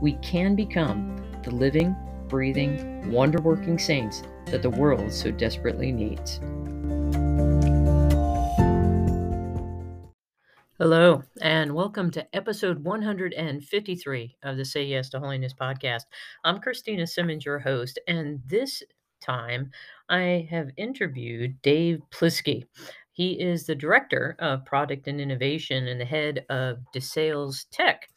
[0.00, 1.96] we can become the living,
[2.28, 6.38] breathing, wonder working saints that the world so desperately needs.
[10.78, 16.02] Hello, and welcome to episode 153 of the Say Yes to Holiness podcast.
[16.44, 18.82] I'm Christina Simmons, your host, and this
[19.22, 19.70] time
[20.10, 22.64] I have interviewed Dave Plisky.
[23.12, 28.10] He is the director of product and innovation and the head of DeSales Tech,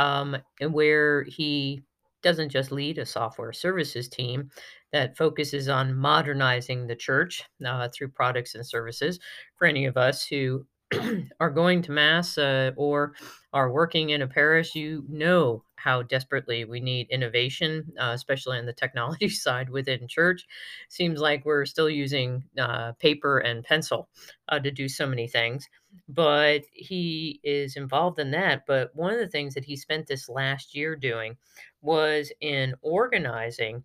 [0.00, 0.36] um,
[0.70, 1.82] where he
[2.22, 4.50] doesn't just lead a software services team
[4.92, 9.20] that focuses on modernizing the church uh, through products and services.
[9.56, 10.66] For any of us who
[11.40, 13.12] are going to mass uh, or
[13.52, 18.66] are working in a parish, you know how desperately we need innovation, uh, especially on
[18.66, 20.46] the technology side within church.
[20.88, 24.08] Seems like we're still using uh, paper and pencil
[24.48, 25.68] uh, to do so many things,
[26.08, 28.66] but he is involved in that.
[28.66, 31.36] But one of the things that he spent this last year doing
[31.82, 33.84] was in organizing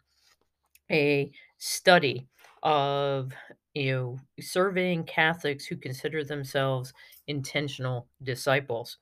[0.91, 2.27] a study
[2.63, 3.31] of
[3.73, 6.93] you know surveying Catholics who consider themselves
[7.27, 8.97] intentional disciples.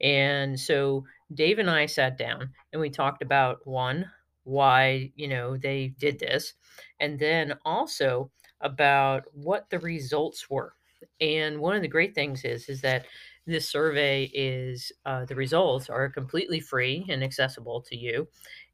[0.00, 4.10] And so Dave and I sat down and we talked about one
[4.44, 6.54] why, you know, they did this
[7.00, 10.74] and then also about what the results were.
[11.20, 13.06] And one of the great things is is that
[13.46, 18.26] this survey is uh, the results are completely free and accessible to you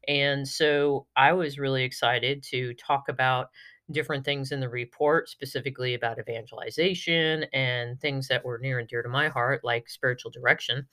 [0.07, 3.49] and so I was really excited to talk about
[3.91, 9.01] different things in the report, specifically about evangelization and things that were near and dear
[9.01, 10.87] to my heart, like spiritual direction.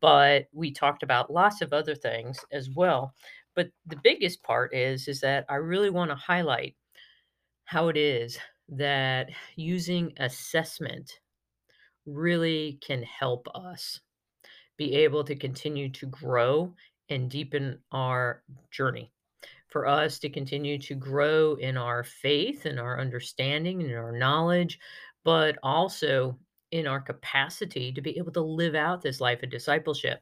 [0.00, 3.14] But we talked about lots of other things as well.
[3.54, 6.74] But the biggest part is is that I really want to highlight
[7.64, 8.38] how it is
[8.68, 11.20] that using assessment
[12.06, 14.00] really can help us
[14.76, 16.74] be able to continue to grow
[17.08, 19.12] and deepen our journey.
[19.72, 24.78] For us to continue to grow in our faith and our understanding and our knowledge,
[25.24, 26.38] but also
[26.70, 30.20] in our capacity to be able to live out this life of discipleship.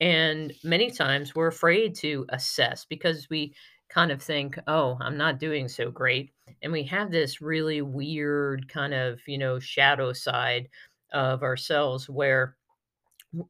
[0.00, 3.54] And many times we're afraid to assess because we
[3.88, 6.32] kind of think, oh, I'm not doing so great.
[6.62, 10.68] And we have this really weird kind of, you know, shadow side
[11.12, 12.56] of ourselves where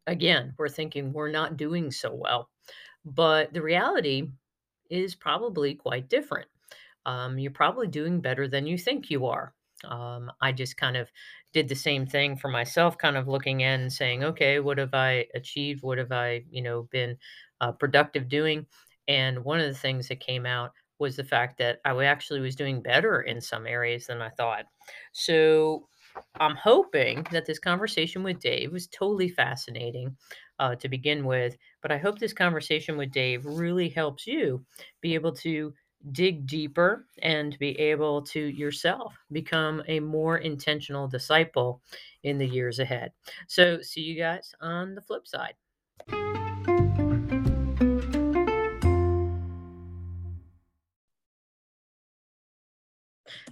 [0.06, 2.48] again, we're thinking we're not doing so well.
[3.04, 4.30] But the reality
[4.90, 6.48] is probably quite different.
[7.04, 9.54] Um, you're probably doing better than you think you are.
[9.84, 11.10] Um, I just kind of
[11.52, 14.94] did the same thing for myself, kind of looking in and saying, okay, what have
[14.94, 15.82] I achieved?
[15.82, 17.16] What have I, you know, been
[17.60, 18.66] uh, productive doing?
[19.08, 22.56] And one of the things that came out was the fact that I actually was
[22.56, 24.64] doing better in some areas than I thought.
[25.12, 25.88] So
[26.40, 30.16] I'm hoping that this conversation with Dave was totally fascinating
[30.58, 34.64] uh, to begin with, but I hope this conversation with Dave really helps you
[35.00, 35.72] be able to
[36.12, 41.82] dig deeper and be able to yourself become a more intentional disciple
[42.22, 43.12] in the years ahead.
[43.48, 45.54] So, see you guys on the flip side.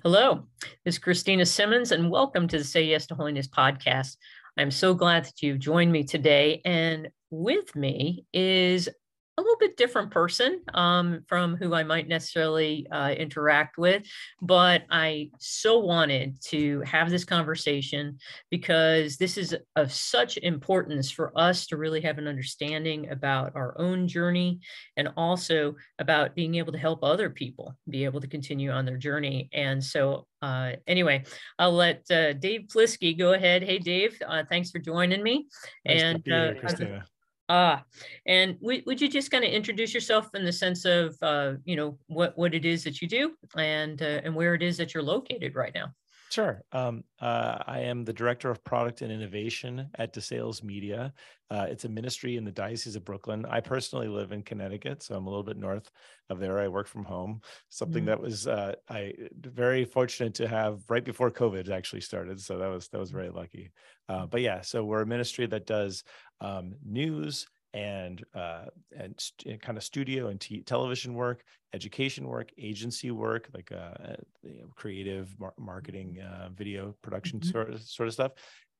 [0.07, 0.45] Hello,
[0.85, 4.19] this is Christina Simmons, and welcome to the Say Yes to Holiness podcast.
[4.59, 6.61] I'm so glad that you've joined me today.
[6.67, 8.91] And with me is
[9.37, 14.05] a little bit different person um, from who I might necessarily uh, interact with,
[14.41, 18.19] but I so wanted to have this conversation
[18.51, 23.75] because this is of such importance for us to really have an understanding about our
[23.79, 24.61] own journey
[24.97, 28.99] and also about being able to help other people be able to continue on their
[28.99, 29.49] journey.
[29.53, 31.25] And so, uh, anyway,
[31.59, 33.65] I'll let uh, Dave Plisky go ahead.
[33.65, 35.49] Hey, Dave, uh, thanks for joining me.
[35.85, 36.25] Nice and
[36.61, 37.05] Christina.
[37.49, 37.85] Ah,
[38.27, 41.99] and would you just kind of introduce yourself in the sense of, uh, you know,
[42.07, 45.03] what what it is that you do and uh, and where it is that you're
[45.03, 45.93] located right now?
[46.35, 46.65] Sure.
[46.73, 51.13] Um, uh, I am the director of product and innovation at DeSales Media.
[51.49, 53.47] Uh, it's a ministry in the Diocese of Brooklyn.
[53.49, 55.89] I personally live in Connecticut, so I'm a little bit north
[56.31, 56.59] of there.
[56.59, 58.07] I work from home, something mm-hmm.
[58.07, 62.41] that was uh, I very fortunate to have right before COVID actually started.
[62.41, 63.71] So that was that was very lucky.
[64.09, 66.03] Uh, but yeah, so we're a ministry that does
[66.41, 68.67] um, news and uh,
[68.97, 71.43] and st- kind of studio and t- television work,
[71.73, 77.51] education work, agency work, like uh, you know, creative mar- marketing, uh, video production mm-hmm.
[77.51, 78.33] sort of, sort of stuff,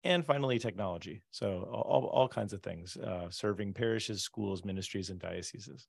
[0.05, 1.23] and finally technology.
[1.33, 5.89] So all, all kinds of things, uh, serving parishes, schools, ministries, and dioceses.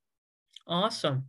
[0.68, 1.26] Awesome.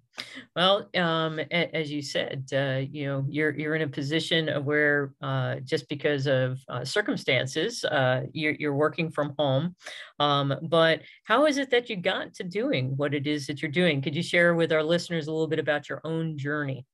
[0.55, 5.57] Well, um, as you said, uh, you know, you're you're in a position where uh,
[5.57, 9.77] just because of uh, circumstances, uh, you're you're working from home.
[10.19, 13.71] Um, but how is it that you got to doing what it is that you're
[13.71, 14.01] doing?
[14.01, 16.87] Could you share with our listeners a little bit about your own journey?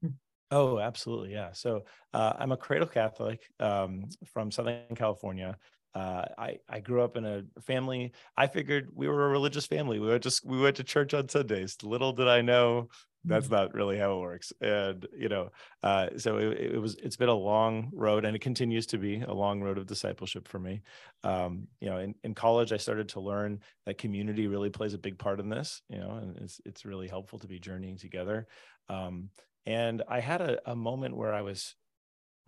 [0.51, 1.33] Oh, absolutely.
[1.33, 1.53] Yeah.
[1.53, 5.57] So uh, I'm a cradle Catholic um, from Southern California
[5.95, 8.13] uh, I I grew up in a family.
[8.37, 9.99] I figured we were a religious family.
[9.99, 11.77] We went to we went to church on Sundays.
[11.83, 12.89] Little did I know
[13.25, 13.53] that's mm.
[13.53, 14.53] not really how it works.
[14.61, 15.51] And you know,
[15.83, 19.21] uh, so it, it, was it's been a long road, and it continues to be
[19.21, 20.83] a long road of discipleship for me.
[21.23, 24.99] Um, you know, in, in college, I started to learn that community really plays a
[24.99, 25.83] big part in this.
[25.89, 28.47] You know, and it's it's really helpful to be journeying together.
[28.89, 29.31] Um,
[29.67, 31.77] and I had a, a moment where I was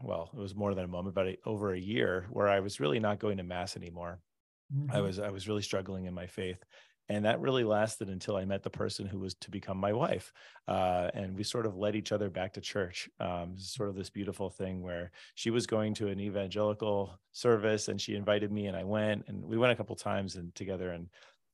[0.01, 3.01] well, it was more than a moment, but over a year where I was really
[3.01, 4.21] not going to mass anymore.
[4.75, 4.97] Mm-hmm.
[4.97, 6.63] I was I was really struggling in my faith,
[7.09, 10.33] and that really lasted until I met the person who was to become my wife,
[10.69, 13.09] uh, and we sort of led each other back to church.
[13.21, 18.01] Um, sort of this beautiful thing where she was going to an evangelical service, and
[18.01, 21.09] she invited me, and I went, and we went a couple times and together, and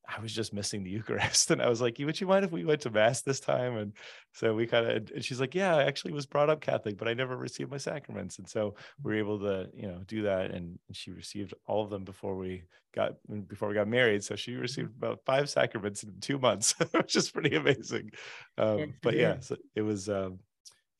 [0.08, 1.50] I was just missing the Eucharist.
[1.50, 3.76] And I was like, would you mind if we went to mass this time?
[3.76, 3.93] And
[4.32, 7.08] so we kind of, and she's like, yeah, I actually was brought up Catholic, but
[7.08, 8.38] I never received my sacraments.
[8.38, 10.50] And so we were able to, you know, do that.
[10.50, 12.64] And she received all of them before we
[12.94, 13.14] got,
[13.49, 14.25] before we got married.
[14.25, 18.11] So she received about five sacraments in two months, which is pretty amazing.
[18.58, 20.41] Um, but yeah, so it was, um,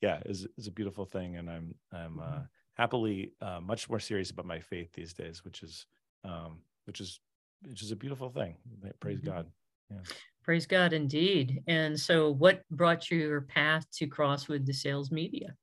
[0.01, 1.37] yeah, it was, it was, a beautiful thing.
[1.37, 2.41] And I'm, I'm uh, mm-hmm.
[2.75, 5.85] happily uh, much more serious about my faith these days, which is,
[6.23, 7.19] um, which is
[7.67, 8.55] which is a beautiful thing.
[8.99, 9.29] Praise mm-hmm.
[9.29, 9.47] God.
[9.89, 9.97] Yeah.
[10.43, 11.61] Praise God indeed.
[11.67, 15.55] And so what brought your path to Crosswood sales Media?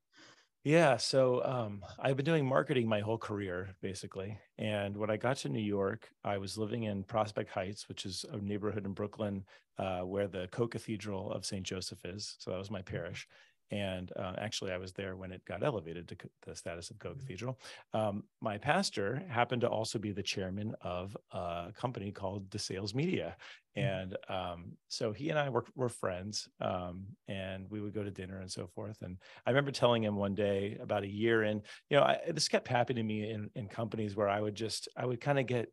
[0.65, 4.39] Yeah, so um, I've been doing marketing my whole career, basically.
[4.59, 8.25] And when I got to New York, I was living in Prospect Heights, which is
[8.31, 9.45] a neighborhood in Brooklyn
[9.79, 11.63] uh, where the Co Cathedral of St.
[11.63, 12.37] Joseph is.
[12.39, 12.97] So that was my mm-hmm.
[12.97, 13.27] parish
[13.71, 16.17] and uh, actually i was there when it got elevated to
[16.47, 17.59] the status of co-cathedral
[17.93, 23.37] um, my pastor happened to also be the chairman of a company called DeSales media
[23.77, 23.89] mm-hmm.
[23.89, 28.11] and um, so he and i were, were friends um, and we would go to
[28.11, 31.63] dinner and so forth and i remember telling him one day about a year in
[31.91, 34.89] you know I, this kept happening to me in, in companies where i would just
[34.97, 35.73] i would kind of get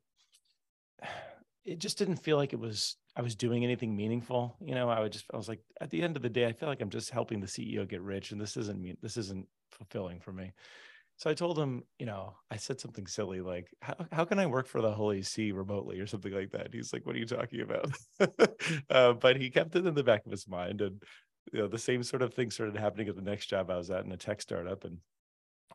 [1.65, 4.57] it just didn't feel like it was I was doing anything meaningful.
[4.61, 6.53] You know, I would just I was like, at the end of the day, I
[6.53, 8.95] feel like I'm just helping the CEO get rich, and this isn't me.
[9.01, 10.53] This isn't fulfilling for me.
[11.17, 14.47] So I told him, you know, I said something silly like, how, how can I
[14.47, 16.73] work for the Holy See remotely or something like that?
[16.73, 17.89] He's like, what are you talking about?
[18.89, 20.81] uh, but he kept it in the back of his mind.
[20.81, 21.01] And,
[21.53, 23.89] you know, the same sort of thing started happening at the next job I was
[23.89, 24.83] at in a tech startup.
[24.83, 24.97] And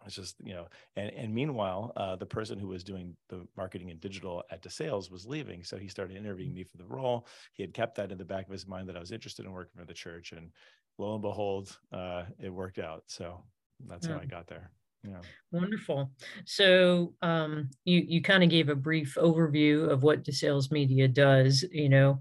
[0.06, 0.66] it's just you know
[0.96, 5.10] and and meanwhile uh, the person who was doing the marketing and digital at DeSales
[5.10, 5.62] was leaving.
[5.62, 7.26] So he started interviewing me for the role.
[7.52, 9.52] He had kept that in the back of his mind that i was interested in
[9.52, 10.50] working for the church and
[10.98, 13.04] lo and behold uh, it worked out.
[13.06, 13.44] So
[13.86, 14.14] that's yeah.
[14.14, 14.70] how i got there.
[15.02, 15.20] Yeah.
[15.50, 16.10] Wonderful.
[16.44, 21.64] So um, you you kind of gave a brief overview of what DeSales media does
[21.72, 22.18] you know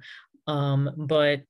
[0.47, 1.41] um, but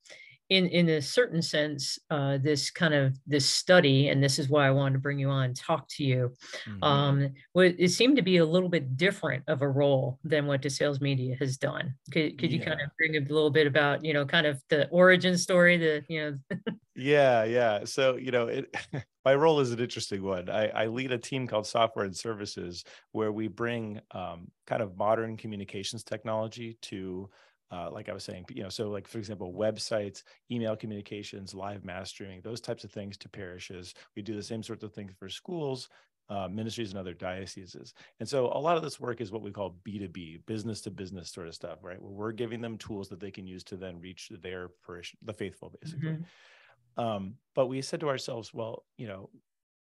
[0.50, 4.68] in in a certain sense uh, this kind of this study and this is why
[4.68, 6.32] i wanted to bring you on talk to you
[6.68, 6.84] mm-hmm.
[6.84, 11.02] um, it seemed to be a little bit different of a role than what DeSales
[11.02, 11.96] media has done.
[12.12, 14.88] Could, could you kind of bring a little bit about you know kind of the
[14.90, 16.58] origin story the you know?
[16.96, 17.86] Yeah yeah.
[17.86, 18.76] So you know it
[19.26, 20.50] my role is an interesting one.
[20.50, 24.98] I, I lead a team called software and services where we bring um, kind of
[24.98, 27.30] modern communications technology to
[27.72, 31.86] uh, like I was saying, you know, so like for example, websites, email communications, live
[31.86, 33.94] mass streaming, those types of things to parishes.
[34.16, 35.90] We do the same sorts of things for schools,
[36.30, 37.94] uh, ministries, and other dioceses.
[38.20, 41.32] And so a lot of this work is what we call B2B, business to business
[41.32, 42.02] sort of stuff, right?
[42.02, 45.34] Where we're giving them tools that they can use to then reach their parish, the
[45.34, 46.10] faithful, basically.
[46.10, 47.04] Mm-hmm.
[47.04, 49.30] Um, but we said to ourselves, well, you know,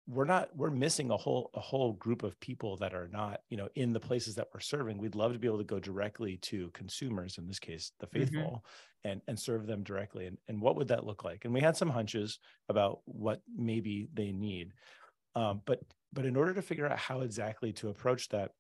[0.08, 3.58] we're not we're missing a whole a whole group of people that are not you
[3.58, 6.38] know in the places that we're serving we'd love to be able to go directly
[6.38, 8.20] to consumers in this case the mm-hmm.
[8.20, 9.10] faithful mm-hmm.
[9.10, 11.76] and and serve them directly and, and what would that look like and we had
[11.76, 14.72] some hunches about what maybe they need
[15.36, 15.82] um, but
[16.14, 18.52] but in order to figure out how exactly to approach that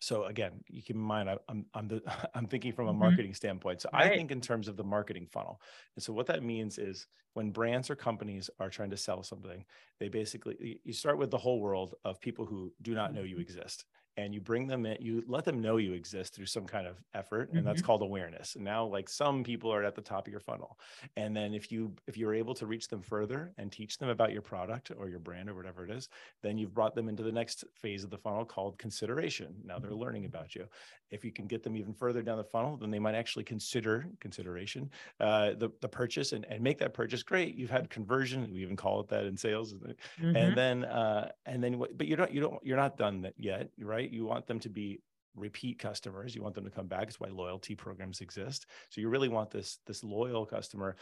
[0.00, 2.02] so again, you keep in mind, I, am I'm the,
[2.34, 3.00] I'm thinking from a mm-hmm.
[3.00, 3.82] marketing standpoint.
[3.82, 4.10] So right.
[4.12, 5.60] I think in terms of the marketing funnel.
[5.96, 9.64] And so what that means is when brands or companies are trying to sell something,
[9.98, 13.36] they basically you start with the whole world of people who do not know you
[13.36, 13.42] mm-hmm.
[13.42, 13.84] exist.
[14.16, 16.96] And you bring them in you let them know you exist through some kind of
[17.14, 17.66] effort and mm-hmm.
[17.66, 20.78] that's called awareness and now like some people are at the top of your funnel
[21.16, 24.32] and then if you if you're able to reach them further and teach them about
[24.32, 26.08] your product or your brand or whatever it is
[26.42, 29.90] then you've brought them into the next phase of the funnel called consideration now they're
[29.90, 30.00] mm-hmm.
[30.00, 30.66] learning about you
[31.10, 34.06] if you can get them even further down the funnel then they might actually consider
[34.20, 34.90] consideration
[35.20, 38.76] uh, the, the purchase and, and make that purchase great you've had conversion we even
[38.76, 40.36] call it that in sales mm-hmm.
[40.36, 43.68] and then uh, and then but you don't you don't you're not done that yet
[43.78, 45.00] right you want them to be
[45.34, 46.34] repeat customers.
[46.34, 47.08] You want them to come back.
[47.08, 48.66] It's why loyalty programs exist.
[48.90, 50.96] So you really want this this loyal customer.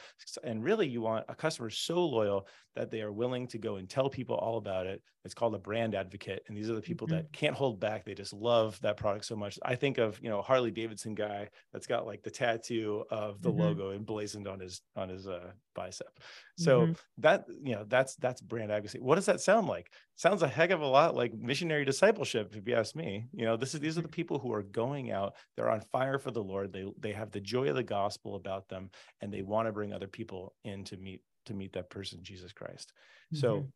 [0.45, 3.88] And really you want a customer so loyal that they are willing to go and
[3.88, 7.07] tell people all about it it's called a brand advocate and these are the people
[7.07, 7.17] mm-hmm.
[7.17, 10.29] that can't hold back they just love that product so much i think of you
[10.29, 13.61] know harley davidson guy that's got like the tattoo of the mm-hmm.
[13.61, 16.19] logo emblazoned on his on his uh, bicep
[16.57, 16.93] so mm-hmm.
[17.19, 20.71] that you know that's that's brand advocacy what does that sound like sounds a heck
[20.71, 23.97] of a lot like missionary discipleship if you ask me you know this is these
[23.97, 24.15] are the mm-hmm.
[24.15, 27.41] people who are going out they're on fire for the lord they they have the
[27.41, 30.97] joy of the gospel about them and they want to bring other people in to
[30.97, 32.93] meet to meet that person jesus christ
[33.33, 33.41] mm-hmm.
[33.41, 33.67] so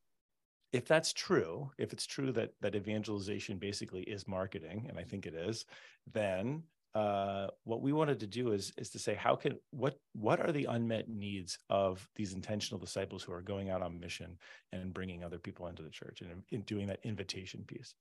[0.75, 5.25] if that's true if it's true that that evangelization basically is marketing and i think
[5.25, 5.65] it is
[6.13, 6.63] then
[6.95, 10.53] uh, what we wanted to do is is to say how can what what are
[10.53, 14.37] the unmet needs of these intentional disciples who are going out on mission
[14.73, 17.95] and bringing other people into the church and in doing that invitation piece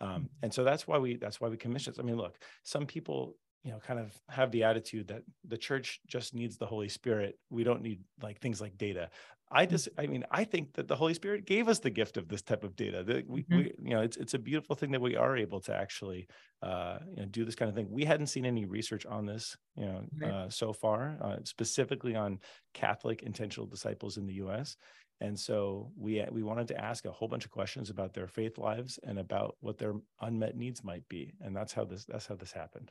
[0.00, 0.24] um, mm-hmm.
[0.42, 3.72] and so that's why we that's why we commissioned i mean look some people you
[3.72, 7.64] know kind of have the attitude that the church just needs the holy spirit we
[7.64, 9.10] don't need like things like data
[9.50, 12.26] I just, I mean, I think that the Holy Spirit gave us the gift of
[12.26, 13.04] this type of data.
[13.04, 13.56] That we, mm-hmm.
[13.56, 16.26] we you know, it's it's a beautiful thing that we are able to actually,
[16.62, 17.86] uh, you know, do this kind of thing.
[17.88, 20.30] We hadn't seen any research on this, you know, right.
[20.30, 22.40] uh, so far, uh, specifically on
[22.74, 24.76] Catholic intentional disciples in the U.S.
[25.20, 28.58] And so we we wanted to ask a whole bunch of questions about their faith
[28.58, 32.34] lives and about what their unmet needs might be, and that's how this that's how
[32.34, 32.90] this happened.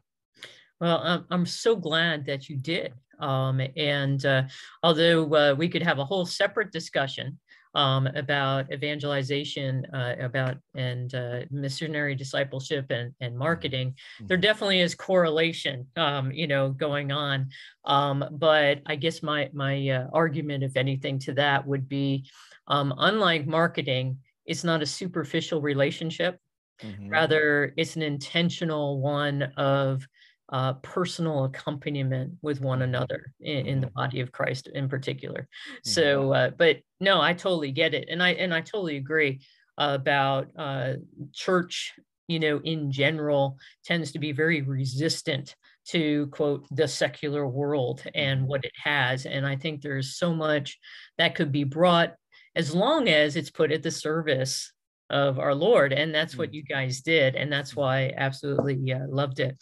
[0.79, 2.93] Well, I'm, I'm so glad that you did.
[3.19, 4.43] Um, and uh,
[4.83, 7.39] although uh, we could have a whole separate discussion
[7.73, 13.39] um, about evangelization, uh, about and uh, missionary discipleship and, and mm-hmm.
[13.39, 14.27] marketing, mm-hmm.
[14.27, 17.49] there definitely is correlation, um, you know, going on.
[17.83, 22.29] Um, but I guess my my uh, argument, if anything, to that would be,
[22.67, 26.39] um, unlike marketing, it's not a superficial relationship.
[26.81, 27.09] Mm-hmm.
[27.09, 30.05] Rather, it's an intentional one of
[30.49, 32.89] uh, personal accompaniment with one mm-hmm.
[32.89, 33.95] another in, in, the mm-hmm.
[33.95, 35.41] body of Christ in particular.
[35.41, 35.89] Mm-hmm.
[35.89, 39.41] So, uh, but no, I totally get it, and I and I totally agree
[39.77, 40.93] about uh,
[41.33, 41.93] church.
[42.27, 45.55] You know, in general, tends to be very resistant
[45.89, 50.77] to quote the secular world and what it has, and I think there's so much
[51.17, 52.15] that could be brought
[52.55, 54.71] as long as it's put at the service
[55.09, 55.93] of our Lord.
[55.93, 56.55] And that's what mm.
[56.55, 57.35] you guys did.
[57.35, 59.57] And that's why I absolutely uh, loved it.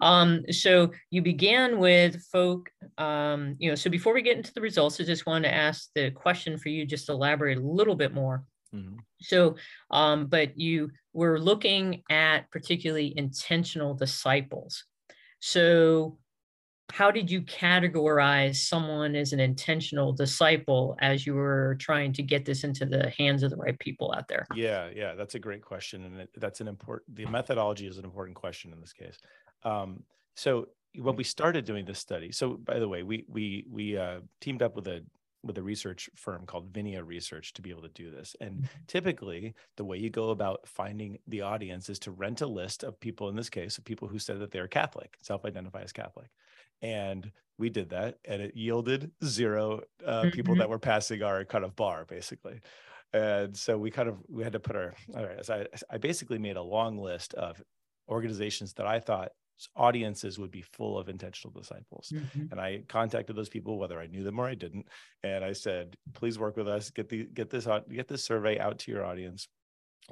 [0.00, 4.60] Um, so you began with folk, um, you know, so before we get into the
[4.60, 8.12] results, I just want to ask the question for you, just elaborate a little bit
[8.12, 8.44] more.
[8.74, 8.96] Mm-hmm.
[9.20, 9.56] So,
[9.90, 14.84] um, but you were looking at particularly intentional disciples.
[15.40, 16.18] So,
[16.90, 22.44] how did you categorize someone as an intentional disciple as you were trying to get
[22.44, 25.62] this into the hands of the right people out there yeah yeah that's a great
[25.62, 29.18] question and it, that's an important the methodology is an important question in this case
[29.64, 30.02] um,
[30.34, 34.20] so when we started doing this study so by the way we we we uh,
[34.40, 35.02] teamed up with a
[35.44, 38.34] with a research firm called Vinea Research to be able to do this.
[38.40, 38.66] And mm-hmm.
[38.88, 42.98] typically, the way you go about finding the audience is to rent a list of
[42.98, 46.28] people, in this case, of people who said that they're Catholic, self identify as Catholic
[46.82, 50.30] and we did that and it yielded zero uh, mm-hmm.
[50.30, 52.60] people that were passing our kind of bar basically
[53.12, 55.98] and so we kind of we had to put our all right so I, I
[55.98, 57.62] basically made a long list of
[58.08, 59.30] organizations that i thought
[59.74, 62.44] audiences would be full of intentional disciples mm-hmm.
[62.52, 64.86] and i contacted those people whether i knew them or i didn't
[65.24, 68.58] and i said please work with us get the get this out get this survey
[68.58, 69.48] out to your audience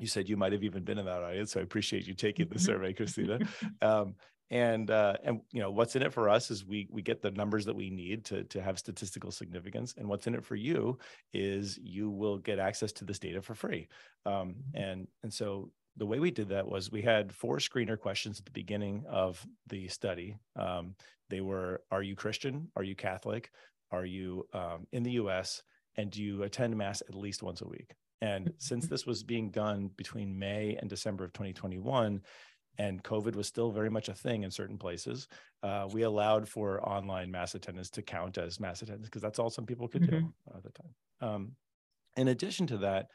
[0.00, 2.48] you said you might have even been in that audience so i appreciate you taking
[2.48, 2.64] the mm-hmm.
[2.64, 3.38] survey christina
[3.82, 4.14] um,
[4.50, 7.32] and uh, and you know what's in it for us is we we get the
[7.32, 9.94] numbers that we need to to have statistical significance.
[9.96, 10.98] And what's in it for you
[11.32, 13.88] is you will get access to this data for free.
[14.24, 14.82] Um, mm-hmm.
[14.82, 18.44] and and so the way we did that was we had four screener questions at
[18.44, 20.36] the beginning of the study.
[20.54, 20.94] Um,
[21.28, 22.68] they were are you christian?
[22.76, 23.50] Are you catholic?
[23.90, 25.62] Are you um, in the us
[25.96, 27.94] and do you attend mass at least once a week?
[28.20, 32.20] And since this was being done between may and december of 2021
[32.78, 35.28] and COVID was still very much a thing in certain places,
[35.62, 39.50] uh, we allowed for online mass attendance to count as mass attendance because that's all
[39.50, 40.18] some people could mm-hmm.
[40.18, 40.94] do at the time.
[41.20, 41.52] Um,
[42.16, 43.08] in addition to that,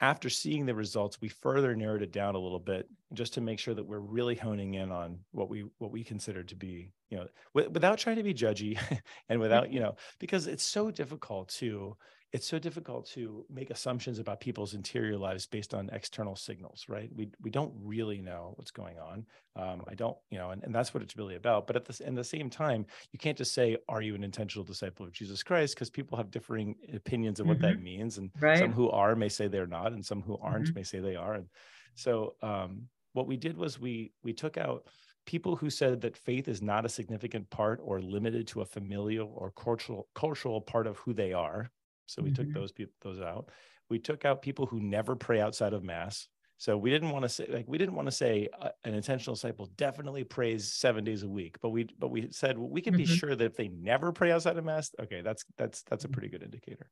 [0.00, 3.58] after seeing the results, we further narrowed it down a little bit just to make
[3.58, 7.16] sure that we're really honing in on what we what we consider to be, you
[7.16, 8.78] know, w- without trying to be judgy
[9.30, 11.96] and without, you know, because it's so difficult to
[12.36, 17.08] it's so difficult to make assumptions about people's interior lives based on external signals, right?
[17.16, 19.24] We we don't really know what's going on.
[19.56, 21.66] Um, I don't, you know, and, and that's what it's really about.
[21.66, 24.66] But at the in the same time, you can't just say, "Are you an intentional
[24.66, 27.68] disciple of Jesus Christ?" Because people have differing opinions of what mm-hmm.
[27.68, 28.58] that means, and right.
[28.58, 30.74] some who are may say they're not, and some who aren't mm-hmm.
[30.74, 31.36] may say they are.
[31.36, 31.46] And
[31.94, 32.82] so, um,
[33.14, 34.84] what we did was we we took out
[35.24, 39.32] people who said that faith is not a significant part or limited to a familial
[39.34, 41.70] or cultural cultural part of who they are
[42.06, 42.44] so we mm-hmm.
[42.44, 43.50] took those people those out.
[43.88, 46.28] We took out people who never pray outside of mass.
[46.58, 49.34] So we didn't want to say like we didn't want to say uh, an intentional
[49.34, 52.94] disciple definitely prays seven days a week, but we but we said well, we can
[52.94, 53.02] mm-hmm.
[53.02, 56.08] be sure that if they never pray outside of mass, okay, that's that's that's a
[56.08, 56.90] pretty good indicator.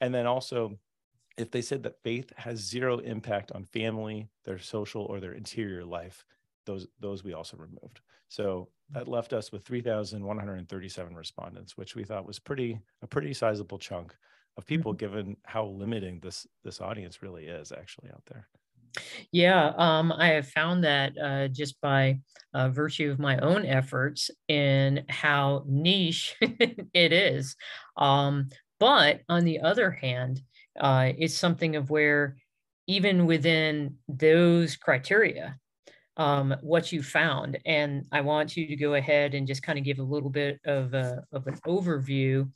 [0.00, 0.76] And then also,
[1.38, 5.84] if they said that faith has zero impact on family, their social or their interior
[5.84, 6.24] life,
[6.64, 8.00] those those we also removed.
[8.28, 9.12] So that mm-hmm.
[9.12, 14.16] left us with 3,137 respondents, which we thought was pretty a pretty sizable chunk
[14.56, 14.98] of people mm-hmm.
[14.98, 18.48] given how limiting this this audience really is actually out there
[19.32, 22.18] yeah um, i have found that uh, just by
[22.54, 27.56] uh, virtue of my own efforts in how niche it is
[27.96, 28.48] um,
[28.80, 30.40] but on the other hand
[30.80, 32.36] uh, it's something of where
[32.86, 35.58] even within those criteria
[36.16, 37.58] um, what you found.
[37.66, 40.60] And I want you to go ahead and just kind of give a little bit
[40.64, 42.48] of, a, of an overview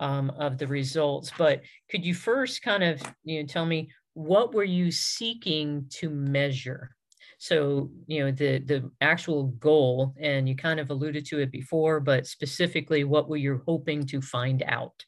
[0.00, 1.32] um, of the results.
[1.36, 6.10] But could you first kind of you know tell me what were you seeking to
[6.10, 6.94] measure?
[7.38, 12.00] So you know the the actual goal, and you kind of alluded to it before,
[12.00, 15.04] but specifically, what were you hoping to find out?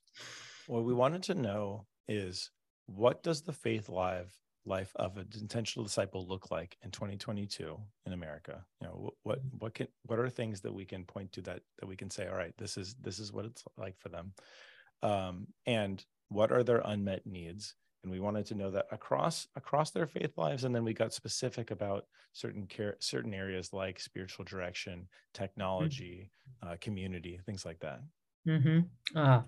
[0.67, 2.51] What we wanted to know is
[2.87, 4.33] what does the faith live
[4.67, 8.65] life of an intentional disciple look like in 2022 in America?
[8.81, 11.87] You know, what what can what are things that we can point to that that
[11.87, 14.33] we can say, all right, this is this is what it's like for them,
[15.03, 17.75] um, and what are their unmet needs?
[18.03, 21.13] And we wanted to know that across across their faith lives, and then we got
[21.13, 25.43] specific about certain care, certain areas like spiritual direction, mm-hmm.
[25.43, 26.31] technology,
[26.63, 26.73] mm-hmm.
[26.73, 28.01] uh, community, things like that.
[28.49, 28.81] Mm-hmm.
[29.17, 29.45] Ah,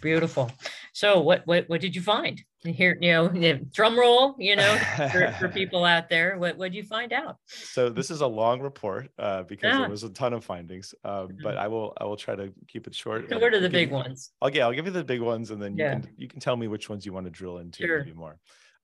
[0.00, 0.50] beautiful.
[0.92, 2.42] So, what what what did you find?
[2.62, 4.34] Here, you know, drum roll.
[4.38, 4.78] You know,
[5.12, 7.36] for, for people out there, what what did you find out?
[7.46, 9.80] So this is a long report uh, because yeah.
[9.80, 10.94] there was a ton of findings.
[11.04, 11.36] Um, mm-hmm.
[11.42, 13.28] But I will I will try to keep it short.
[13.28, 14.30] So what are the big you, ones?
[14.42, 16.00] Okay, I'll give you the big ones, and then you yeah.
[16.00, 17.98] can you can tell me which ones you want to drill into sure.
[17.98, 18.38] maybe more.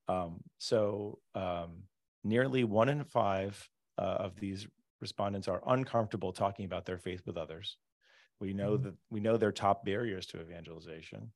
[0.09, 1.85] Um, so um,
[2.25, 4.67] nearly one in five uh, of these
[5.01, 7.77] respondents are uncomfortable talking about their faith with others.
[8.41, 8.85] We know mm-hmm.
[8.85, 11.31] that we know their top barriers to evangelization.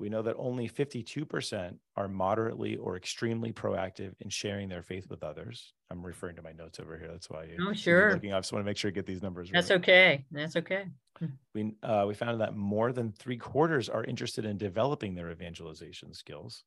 [0.00, 5.22] We know that only 52% are moderately or extremely proactive in sharing their faith with
[5.22, 5.74] others.
[5.90, 7.08] I'm referring to my notes over here.
[7.08, 7.50] That's why.
[7.60, 8.14] Oh, sure.
[8.14, 9.50] Looking, I just want to make sure I get these numbers.
[9.52, 9.78] That's right.
[9.78, 10.24] okay.
[10.30, 10.86] That's okay.
[11.18, 11.26] Hmm.
[11.54, 16.14] We uh, we found that more than three quarters are interested in developing their evangelization
[16.14, 16.64] skills.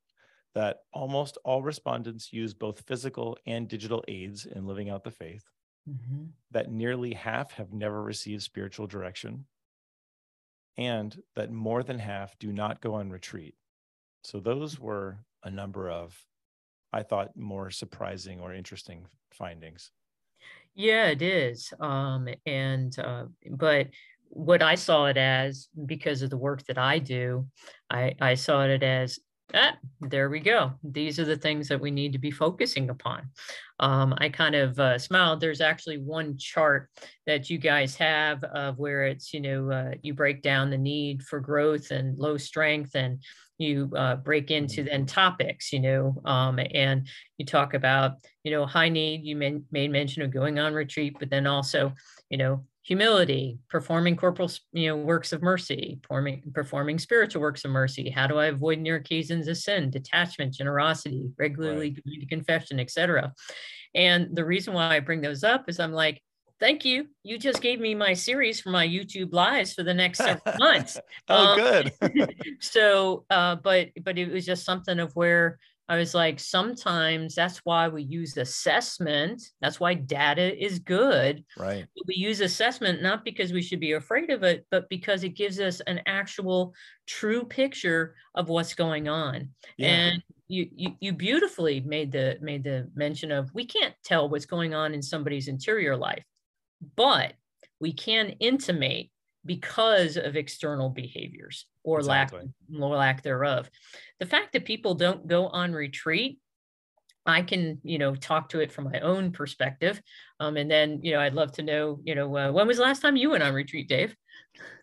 [0.54, 5.46] That almost all respondents use both physical and digital aids in living out the faith.
[5.90, 6.26] Mm-hmm.
[6.52, 9.46] That nearly half have never received spiritual direction
[10.78, 13.56] and that more than half do not go on retreat.
[14.24, 16.18] So those were a number of,
[16.92, 19.92] I thought, more surprising or interesting findings.
[20.76, 21.72] Yeah, it is.
[21.80, 23.88] Um, and uh, but
[24.30, 27.48] what I saw it as, because of the work that I do,
[27.92, 29.20] I, I saw it as
[29.54, 30.74] ah, there we go.
[30.84, 33.30] These are the things that we need to be focusing upon.
[33.80, 35.40] Um, I kind of uh, smiled.
[35.40, 36.90] There's actually one chart
[37.28, 41.24] that you guys have of where it's, you know, uh, you break down the need
[41.24, 43.22] for growth and low strength and
[43.58, 44.90] you uh, break into mm-hmm.
[44.90, 48.14] then topics, you know, um, and you talk about,
[48.44, 51.94] you know, high need, you made mention of going on retreat, but then also,
[52.30, 57.72] you know, humility, performing corporal, you know, works of mercy, performing, performing spiritual works of
[57.72, 58.10] mercy.
[58.10, 62.06] How do I avoid near occasions of sin, detachment, generosity, regularly right.
[62.06, 63.34] going to confession, etc.
[63.96, 66.22] And the reason why I bring those up is I'm like,
[66.60, 67.08] thank you.
[67.24, 71.00] You just gave me my series for my YouTube lives for the next several months.
[71.30, 71.58] oh, um,
[72.02, 72.36] good.
[72.60, 75.58] so, uh, but but it was just something of where
[75.90, 79.42] I was like, sometimes that's why we use assessment.
[79.62, 81.44] That's why data is good.
[81.58, 81.86] Right.
[82.08, 85.60] We use assessment not because we should be afraid of it, but because it gives
[85.60, 86.74] us an actual
[87.06, 89.50] true picture of what's going on.
[89.78, 89.90] Yeah.
[89.90, 94.46] And you, you you beautifully made the made the mention of we can't tell what's
[94.46, 96.24] going on in somebody's interior life,
[96.96, 97.34] but
[97.80, 99.10] we can intimate
[99.46, 102.50] because of external behaviors or exactly.
[102.70, 103.70] lack or lack thereof.
[104.20, 106.40] The fact that people don't go on retreat
[107.26, 110.02] I can, you know, talk to it from my own perspective.
[110.40, 112.84] Um, and then, you know, I'd love to know, you know, uh, when was the
[112.84, 114.16] last time you went on retreat, Dave?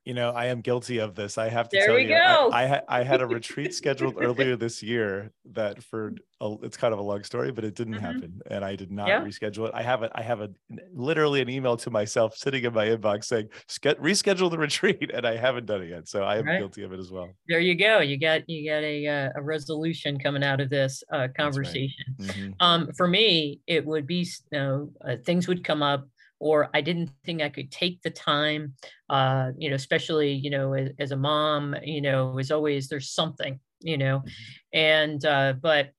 [0.04, 1.36] You know, I am guilty of this.
[1.36, 2.50] I have to there tell you, go.
[2.52, 6.94] I, I, I had a retreat scheduled earlier this year that for a, it's kind
[6.94, 8.04] of a long story, but it didn't mm-hmm.
[8.04, 9.20] happen, and I did not yeah.
[9.20, 9.72] reschedule it.
[9.74, 10.48] I have a I have a
[10.94, 15.36] literally an email to myself sitting in my inbox saying reschedule the retreat, and I
[15.36, 16.08] haven't done it yet.
[16.08, 16.58] So I am right.
[16.58, 17.28] guilty of it as well.
[17.46, 18.00] There you go.
[18.00, 22.16] You got you got a uh, a resolution coming out of this uh, conversation.
[22.18, 22.28] Right.
[22.30, 22.52] Mm-hmm.
[22.60, 26.06] Um, for me, it would be you know uh, things would come up
[26.40, 28.74] or I didn't think I could take the time,
[29.08, 33.10] uh, you know, especially, you know, as, as, a mom, you know, as always, there's
[33.10, 34.78] something, you know, mm-hmm.
[34.78, 35.90] and, uh, but,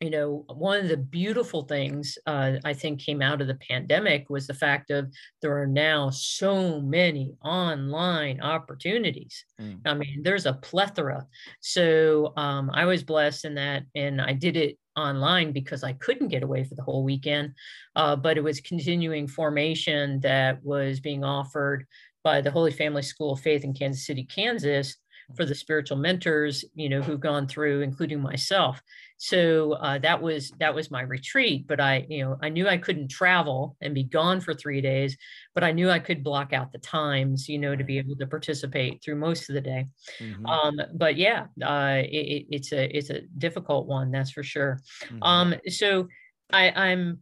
[0.00, 4.30] you know, one of the beautiful things uh, I think came out of the pandemic
[4.30, 9.44] was the fact of there are now so many online opportunities.
[9.60, 9.80] Mm.
[9.84, 11.26] I mean, there's a plethora.
[11.60, 16.28] So um, I was blessed in that, and I did it online because I couldn't
[16.28, 17.52] get away for the whole weekend.
[17.94, 21.86] Uh, but it was continuing formation that was being offered
[22.24, 24.96] by the Holy Family School of Faith in Kansas City, Kansas,
[25.36, 28.80] for the spiritual mentors, you know, who've gone through, including myself.
[29.18, 31.66] So uh, that was that was my retreat.
[31.66, 35.16] But I, you know, I knew I couldn't travel and be gone for three days,
[35.54, 38.26] but I knew I could block out the times, you know, to be able to
[38.26, 39.88] participate through most of the day.
[40.18, 40.46] Mm-hmm.
[40.46, 44.80] Um, but yeah, uh, it, it's a it's a difficult one, that's for sure.
[45.04, 45.22] Mm-hmm.
[45.22, 46.08] Um, so
[46.52, 47.20] I, I'm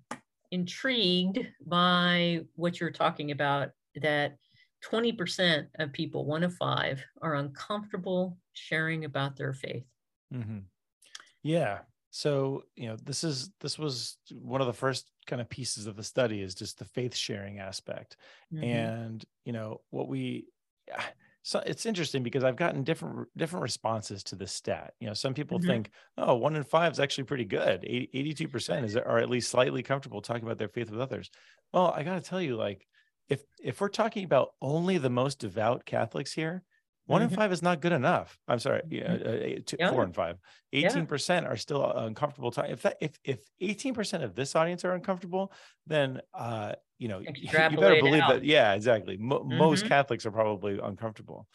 [0.51, 4.37] intrigued by what you're talking about that
[4.90, 9.85] 20% of people, one of five, are uncomfortable sharing about their faith.
[10.35, 10.59] Mm-hmm.
[11.42, 11.79] Yeah.
[12.11, 15.94] So, you know, this is this was one of the first kind of pieces of
[15.94, 18.16] the study is just the faith sharing aspect.
[18.53, 18.64] Mm-hmm.
[18.64, 20.46] And, you know, what we
[21.42, 24.94] so it's interesting because I've gotten different different responses to this stat.
[25.01, 25.68] You know, some people mm-hmm.
[25.68, 27.85] think, oh, one in five is actually pretty good.
[27.85, 31.31] 82 percent is are at least slightly comfortable talking about their faith with others.
[31.72, 32.87] Well, I got to tell you, like,
[33.29, 36.62] if if we're talking about only the most devout Catholics here,
[37.07, 37.33] one mm-hmm.
[37.33, 38.38] in five is not good enough.
[38.47, 39.59] I'm sorry, yeah, mm-hmm.
[39.59, 39.91] uh, two, yeah.
[39.91, 40.37] four and five.
[40.75, 41.49] 18% yeah.
[41.49, 42.53] are still uh, uncomfortable.
[42.57, 45.53] If that, if if 18% of this audience are uncomfortable,
[45.87, 48.45] then uh, you know you better believe that.
[48.45, 49.17] Yeah, exactly.
[49.17, 49.59] Mo- mm-hmm.
[49.59, 51.47] Most Catholics are probably uncomfortable.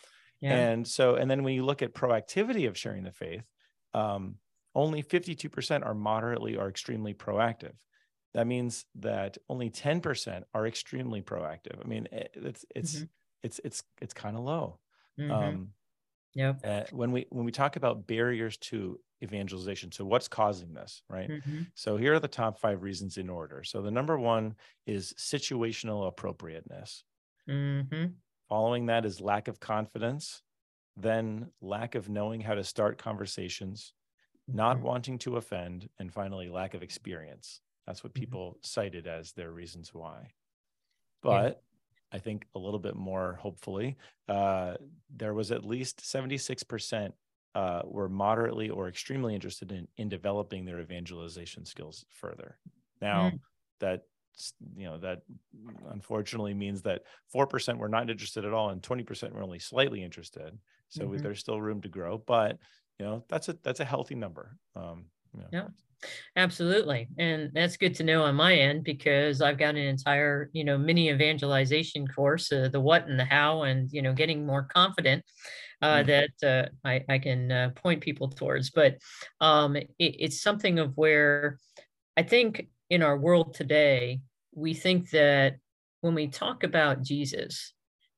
[0.42, 3.46] And so, and then when you look at proactivity of sharing the faith,
[3.94, 4.36] um,
[4.76, 7.76] only 52% are moderately or extremely proactive
[8.34, 11.84] that means that only 10% are extremely proactive.
[11.84, 13.06] I mean, eh, it's it's mm-hmm.
[13.44, 14.80] it's it's it's kind of low.
[15.20, 15.32] Mm-hmm.
[15.32, 15.68] Um,
[16.34, 16.54] yeah.
[16.64, 21.30] Uh, when we when we talk about barriers to evangelization, so what's causing this, right?
[21.30, 21.62] Mm-hmm.
[21.76, 23.64] So here are the top five reasons in order.
[23.64, 24.56] So the number one
[24.88, 27.04] is situational appropriateness.
[27.48, 28.06] Mm-hmm.
[28.50, 30.42] Following that is lack of confidence,
[30.98, 33.94] then lack of knowing how to start conversations,
[34.48, 34.86] not mm-hmm.
[34.86, 37.62] wanting to offend, and finally lack of experience.
[37.86, 38.22] That's what mm-hmm.
[38.22, 40.32] people cited as their reasons why.
[41.22, 41.44] But
[42.12, 42.18] yeah.
[42.18, 44.76] I think a little bit more hopefully, uh,
[45.16, 47.12] there was at least 76%
[47.56, 52.58] uh, were moderately or extremely interested in, in developing their evangelization skills further.
[53.02, 53.40] Now, mm.
[53.80, 54.04] that
[54.76, 55.22] you know that
[55.92, 60.58] unfortunately means that 4% were not interested at all and 20% were only slightly interested
[60.90, 61.22] so mm-hmm.
[61.22, 62.58] there's still room to grow but
[62.98, 65.06] you know that's a that's a healthy number um
[65.42, 65.68] know, yeah
[66.36, 67.08] Absolutely.
[67.18, 70.78] And that's good to know on my end because I've got an entire, you know,
[70.78, 75.24] mini evangelization course, uh, the what and the how, and, you know, getting more confident
[75.82, 76.08] uh, mm-hmm.
[76.08, 78.70] that uh, I, I can uh, point people towards.
[78.70, 78.98] But
[79.42, 81.60] um, it, it's something of where
[82.18, 84.22] I think in our world today,
[84.54, 85.58] we think that
[86.02, 87.74] when we talk about Jesus,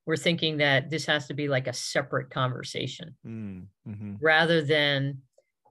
[0.06, 4.14] we're thinking that this has to be like a separate conversation mm, mm-hmm.
[4.22, 5.20] rather than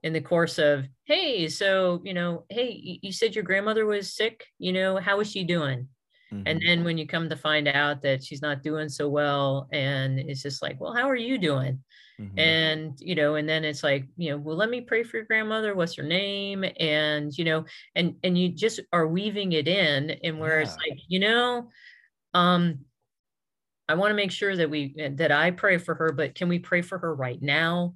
[0.04, 4.46] in the course of hey so you know hey you said your grandmother was sick
[4.58, 5.88] you know how is she doing
[6.32, 6.42] mm-hmm.
[6.46, 10.20] and then when you come to find out that she's not doing so well and
[10.20, 11.82] it's just like well how are you doing
[12.20, 12.38] mm-hmm.
[12.38, 15.26] and you know and then it's like you know well let me pray for your
[15.26, 17.64] grandmother what's her name and you know
[17.94, 20.66] and and you just are weaving it in and where yeah.
[20.66, 21.70] it's like you know
[22.34, 22.78] um
[23.86, 26.58] I want to make sure that we that I pray for her, but can we
[26.58, 27.94] pray for her right now?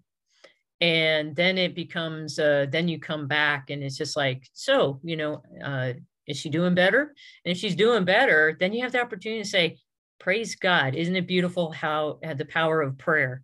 [0.80, 5.16] And then it becomes uh, then you come back and it's just like so you
[5.16, 5.92] know uh,
[6.26, 7.14] is she doing better?
[7.44, 9.78] And if she's doing better then you have the opportunity to say
[10.18, 10.94] praise god.
[10.94, 13.42] Isn't it beautiful how uh, the power of prayer?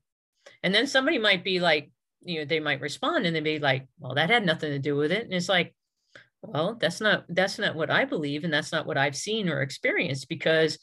[0.63, 3.87] And then somebody might be like you know they might respond and they'd be like
[3.99, 5.25] well that had nothing to do with it.
[5.25, 5.75] And it's like
[6.47, 9.63] well that's not that's not what i believe and that's not what i've seen or
[9.63, 10.79] experienced because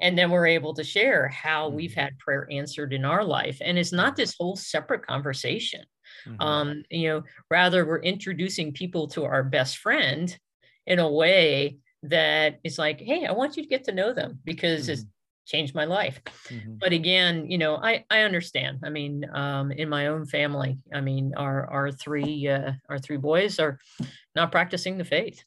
[0.00, 2.00] and then we're able to share how we've mm-hmm.
[2.00, 5.82] had prayer answered in our life and it's not this whole separate conversation
[6.26, 6.40] Mm-hmm.
[6.40, 10.36] Um, you know, rather we're introducing people to our best friend
[10.86, 14.38] in a way that is like, hey, I want you to get to know them
[14.44, 14.92] because mm-hmm.
[14.92, 15.04] it's
[15.46, 16.20] changed my life.
[16.48, 16.74] Mm-hmm.
[16.78, 18.80] But again, you know, I I understand.
[18.84, 23.16] I mean, um, in my own family, I mean, our our three uh, our three
[23.16, 23.78] boys are
[24.34, 25.42] not practicing the faith,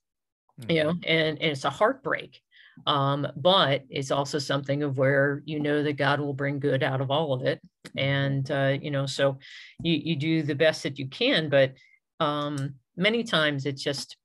[0.59, 0.71] mm-hmm.
[0.71, 2.41] you know, and, and it's a heartbreak.
[2.87, 7.01] Um, but it's also something of where you know that God will bring good out
[7.01, 7.61] of all of it,
[7.97, 9.37] and uh, you know, so
[9.83, 11.73] you you do the best that you can, but
[12.19, 14.17] um, many times it's just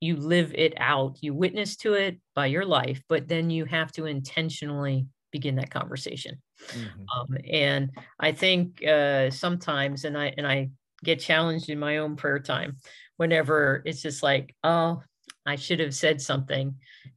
[0.00, 1.18] you live it out.
[1.22, 5.70] You witness to it by your life but then you have to intentionally begin that
[5.70, 6.40] conversation.
[6.66, 7.20] Mm-hmm.
[7.20, 10.70] um, and i think uh, sometimes and i and i
[11.04, 12.78] get challenged in my own prayer time
[13.16, 15.00] whenever it's just like oh
[15.48, 16.74] i should have said something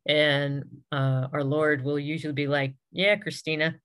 [0.08, 3.76] and uh, our lord will usually be like yeah christina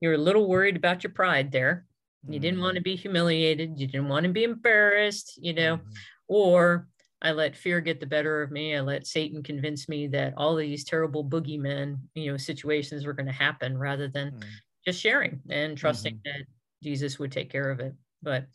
[0.00, 1.86] you're a little worried about your pride there
[2.28, 2.84] you didn't want to mm-hmm.
[2.84, 5.90] be humiliated you didn't want to be embarrassed you know mm-hmm.
[6.28, 6.86] or
[7.22, 8.76] I let fear get the better of me.
[8.76, 13.26] I let Satan convince me that all these terrible boogeymen, you know, situations were going
[13.26, 14.42] to happen rather than mm.
[14.84, 16.40] just sharing and trusting mm-hmm.
[16.40, 16.46] that
[16.82, 17.94] Jesus would take care of it.
[18.22, 18.46] But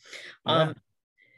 [0.45, 0.73] um, yeah.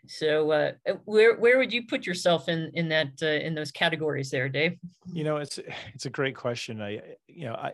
[0.07, 3.71] So uh, uh, where where would you put yourself in in that uh, in those
[3.71, 4.77] categories there, Dave?
[5.11, 5.59] You know, it's
[5.93, 6.81] it's a great question.
[6.81, 7.73] I you know, I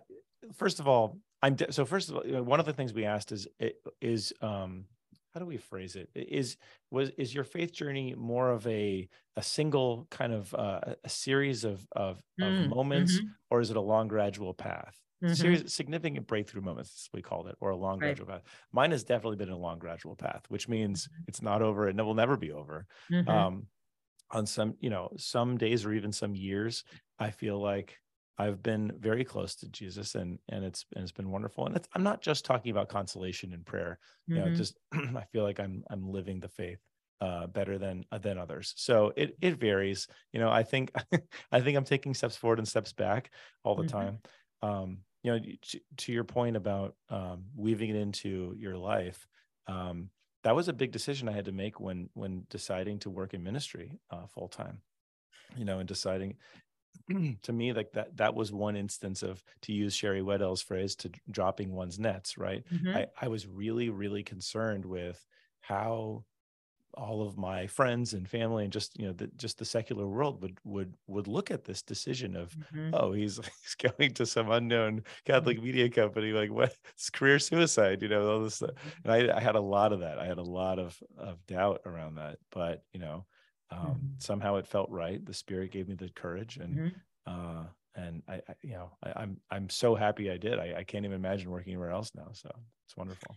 [0.53, 3.31] first of all, I'm de- so first of all, one of the things we asked
[3.31, 3.47] is
[4.01, 4.85] is um
[5.33, 6.55] how do we phrase it is
[6.91, 11.65] was is your faith journey more of a a single kind of uh, a series
[11.65, 13.27] of of, mm, of moments mm-hmm.
[13.49, 15.41] or is it a long gradual path mm-hmm.
[15.41, 18.15] series significant breakthrough moments we called it or a long right.
[18.15, 21.23] gradual path mine has definitely been a long gradual path which means mm-hmm.
[21.27, 23.29] it's not over and it will never be over mm-hmm.
[23.29, 23.67] um
[24.31, 26.83] on some you know some days or even some years
[27.19, 27.97] i feel like
[28.37, 31.65] I've been very close to Jesus and and it's and it's been wonderful.
[31.65, 33.97] And I'm not just talking about consolation and prayer.
[34.29, 34.39] Mm-hmm.
[34.39, 36.79] Know, just I feel like I'm I'm living the faith
[37.21, 38.73] uh, better than uh, than others.
[38.75, 40.07] So it it varies.
[40.33, 40.91] You know, I think
[41.51, 43.31] I think I'm taking steps forward and steps back
[43.63, 43.97] all the mm-hmm.
[43.97, 44.19] time.
[44.61, 49.27] Um, you know, to, to your point about um, weaving it into your life,
[49.67, 50.09] um,
[50.43, 53.43] that was a big decision I had to make when when deciding to work in
[53.43, 54.81] ministry uh, full time
[55.55, 56.35] you know, and deciding
[57.43, 61.11] to me like that that was one instance of to use sherry weddell's phrase to
[61.29, 62.95] dropping one's nets right mm-hmm.
[62.95, 65.23] I, I was really really concerned with
[65.59, 66.23] how
[66.97, 70.41] all of my friends and family and just you know the, just the secular world
[70.41, 72.93] would would would look at this decision of mm-hmm.
[72.93, 75.67] oh he's he's going to some unknown catholic mm-hmm.
[75.67, 78.71] media company like what it's career suicide you know all this stuff
[79.03, 81.81] and I, I had a lot of that i had a lot of of doubt
[81.85, 83.25] around that but you know
[83.71, 84.07] um, mm-hmm.
[84.19, 86.89] somehow it felt right the spirit gave me the courage and mm-hmm.
[87.27, 87.63] uh,
[87.95, 90.83] and I, I, you know I, am I'm, I'm so happy i did I, I
[90.83, 92.51] can't even imagine working anywhere else now so
[92.85, 93.35] it's wonderful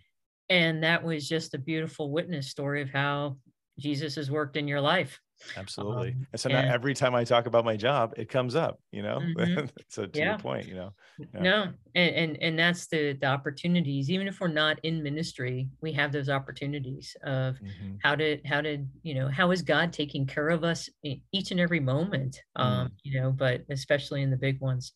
[0.50, 3.36] and that was just a beautiful witness story of how
[3.78, 5.20] jesus has worked in your life
[5.56, 6.10] Absolutely.
[6.10, 8.80] Um, and so and, now every time I talk about my job, it comes up,
[8.90, 9.18] you know.
[9.18, 9.66] Mm-hmm.
[9.88, 10.30] so to yeah.
[10.30, 10.92] your point, you know.
[11.18, 11.40] Yeah.
[11.40, 14.10] No, and, and and that's the the opportunities.
[14.10, 17.94] Even if we're not in ministry, we have those opportunities of mm-hmm.
[18.02, 20.88] how did how did you know how is God taking care of us
[21.32, 22.40] each and every moment.
[22.56, 22.90] Um, mm.
[23.04, 24.92] you know, but especially in the big ones.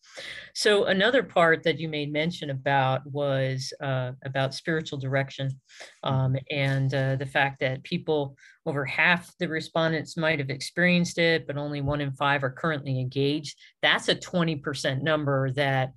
[0.53, 5.49] So another part that you made mention about was uh, about spiritual direction,
[6.03, 6.11] mm.
[6.11, 8.35] um, and uh, the fact that people
[8.65, 12.99] over half the respondents might have experienced it, but only one in five are currently
[12.99, 13.57] engaged.
[13.81, 15.93] That's a 20% number that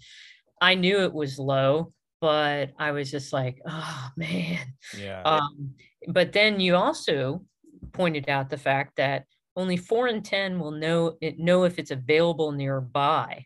[0.61, 4.59] I knew it was low, but I was just like, oh man.
[4.99, 5.23] Yeah.
[5.23, 5.75] Um,
[6.09, 7.45] but then you also
[7.93, 9.25] pointed out the fact that
[9.55, 13.45] only four in 10 will know it, know if it's available nearby.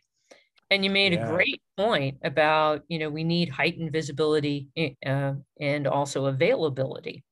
[0.69, 1.27] And you made yeah.
[1.27, 7.23] a great point about, you know, we need heightened visibility eh, uh, and also availability.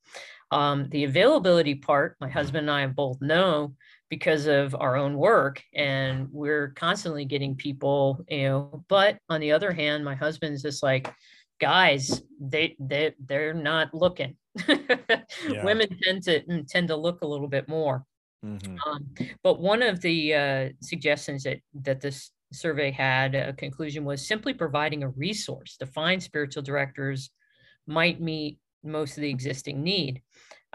[0.51, 3.75] Um, the availability part, my husband and I both know
[4.09, 8.83] because of our own work, and we're constantly getting people, you know.
[8.89, 11.13] But on the other hand, my husband's just like,
[11.62, 14.35] guys, they they they're not looking.
[14.67, 15.63] yeah.
[15.63, 18.03] Women tend to mm, tend to look a little bit more.
[18.43, 18.77] Mm-hmm.
[18.88, 19.05] Um,
[19.43, 24.53] but one of the uh, suggestions that that this survey had a conclusion was simply
[24.53, 27.29] providing a resource to find spiritual directors
[27.85, 30.21] might meet most of the existing need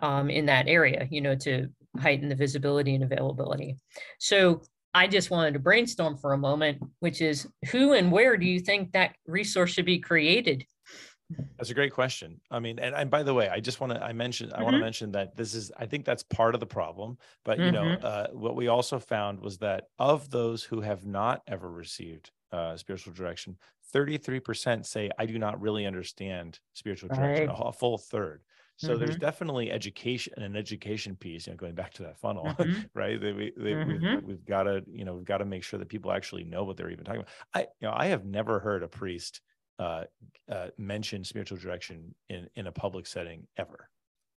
[0.00, 3.76] um, in that area, you know, to heighten the visibility and availability.
[4.18, 4.62] So
[4.94, 8.60] I just wanted to brainstorm for a moment, which is who and where do you
[8.60, 10.64] think that resource should be created?
[11.56, 12.40] That's a great question.
[12.50, 14.64] I mean, and, and by the way, I just want to I mentioned I mm-hmm.
[14.64, 17.18] want to mention that this is I think that's part of the problem.
[17.44, 17.74] But you mm-hmm.
[17.74, 22.30] know, uh, what we also found was that of those who have not ever received
[22.52, 23.56] uh, spiritual direction,
[23.94, 27.58] 33% say I do not really understand spiritual direction, right.
[27.58, 28.42] a, a full third.
[28.76, 29.04] So mm-hmm.
[29.04, 32.82] there's definitely education an education piece, you know, going back to that funnel, mm-hmm.
[32.92, 33.20] right?
[33.20, 34.14] They, we, they, mm-hmm.
[34.16, 36.64] we've, we've got to, you know, we've got to make sure that people actually know
[36.64, 37.32] what they're even talking about.
[37.54, 39.40] I, you know, I have never heard a priest
[39.78, 40.04] uh,
[40.50, 43.88] uh, mention spiritual direction in in a public setting ever.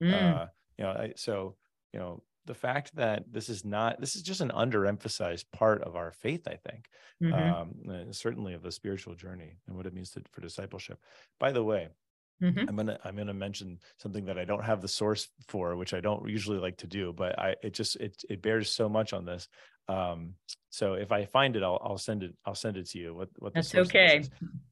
[0.04, 0.14] Mm.
[0.14, 0.46] Uh,
[0.78, 1.56] you know, I, so
[1.94, 5.96] you know, the fact that this is not this is just an underemphasized part of
[5.96, 6.86] our faith i think
[7.22, 7.34] mm-hmm.
[7.34, 11.00] um, certainly of the spiritual journey and what it means to, for discipleship
[11.40, 11.88] by the way
[12.42, 12.68] mm-hmm.
[12.68, 16.00] i'm gonna i'm gonna mention something that i don't have the source for which i
[16.00, 19.26] don't usually like to do but i it just it, it bears so much on
[19.26, 19.48] this
[19.88, 20.34] um,
[20.70, 22.34] so if I find it, I'll, I'll send it.
[22.46, 23.14] I'll send it to you.
[23.14, 24.26] What what that's okay.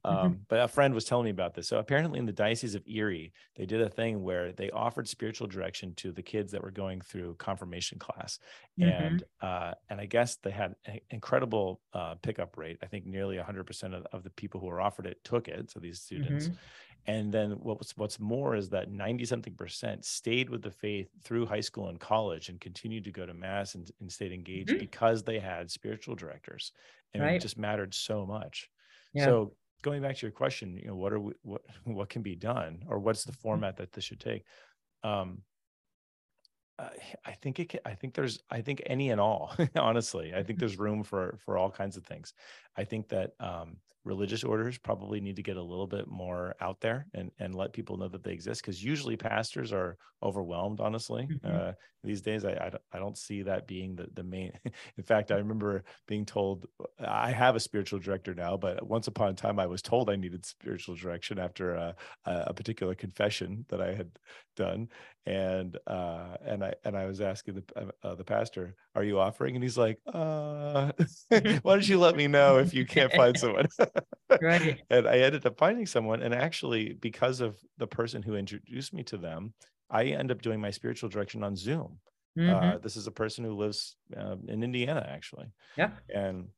[0.04, 1.66] Um, but a friend was telling me about this.
[1.68, 5.46] So apparently, in the diocese of Erie, they did a thing where they offered spiritual
[5.46, 8.38] direction to the kids that were going through confirmation class,
[8.78, 8.90] mm-hmm.
[8.90, 12.76] and uh, and I guess they had an incredible uh, pickup rate.
[12.82, 15.70] I think nearly 100 percent of, of the people who were offered it took it.
[15.70, 16.54] So these students, mm-hmm.
[17.06, 21.46] And then what's what's more is that 90 something percent stayed with the faith through
[21.46, 24.78] high school and college and continued to go to mass and, and stayed engaged mm-hmm.
[24.78, 26.72] because they had spiritual directors.
[27.12, 27.34] And right.
[27.34, 28.70] it just mattered so much.
[29.12, 29.26] Yeah.
[29.26, 32.36] So going back to your question, you know, what are we, what what can be
[32.36, 33.42] done or what's the mm-hmm.
[33.42, 34.44] format that this should take?
[35.02, 35.42] Um,
[36.78, 40.58] I think it can, I think there's I think any and all honestly I think
[40.58, 42.32] there's room for for all kinds of things.
[42.76, 46.80] I think that um, religious orders probably need to get a little bit more out
[46.80, 51.28] there and and let people know that they exist because usually pastors are overwhelmed honestly
[51.30, 51.68] mm-hmm.
[51.68, 52.44] uh, these days.
[52.44, 54.52] I, I, I don't see that being the, the main
[54.96, 56.66] in fact i remember being told
[56.98, 60.16] i have a spiritual director now but once upon a time i was told i
[60.16, 64.10] needed spiritual direction after a, a particular confession that i had
[64.54, 64.88] done.
[65.26, 69.18] And uh, and i and i was asking the uh, uh the pastor are you
[69.18, 69.56] offering?
[69.56, 70.92] And he's like uh
[71.28, 73.66] why don't you let me know if you can't find someone
[74.40, 74.80] right.
[74.90, 79.02] and I ended up finding someone, and actually, because of the person who introduced me
[79.04, 79.54] to them,
[79.90, 81.98] I end up doing my spiritual direction on Zoom.
[82.38, 82.54] Mm-hmm.
[82.54, 85.46] Uh, this is a person who lives uh, in Indiana, actually.
[85.76, 85.90] Yeah.
[86.12, 86.48] And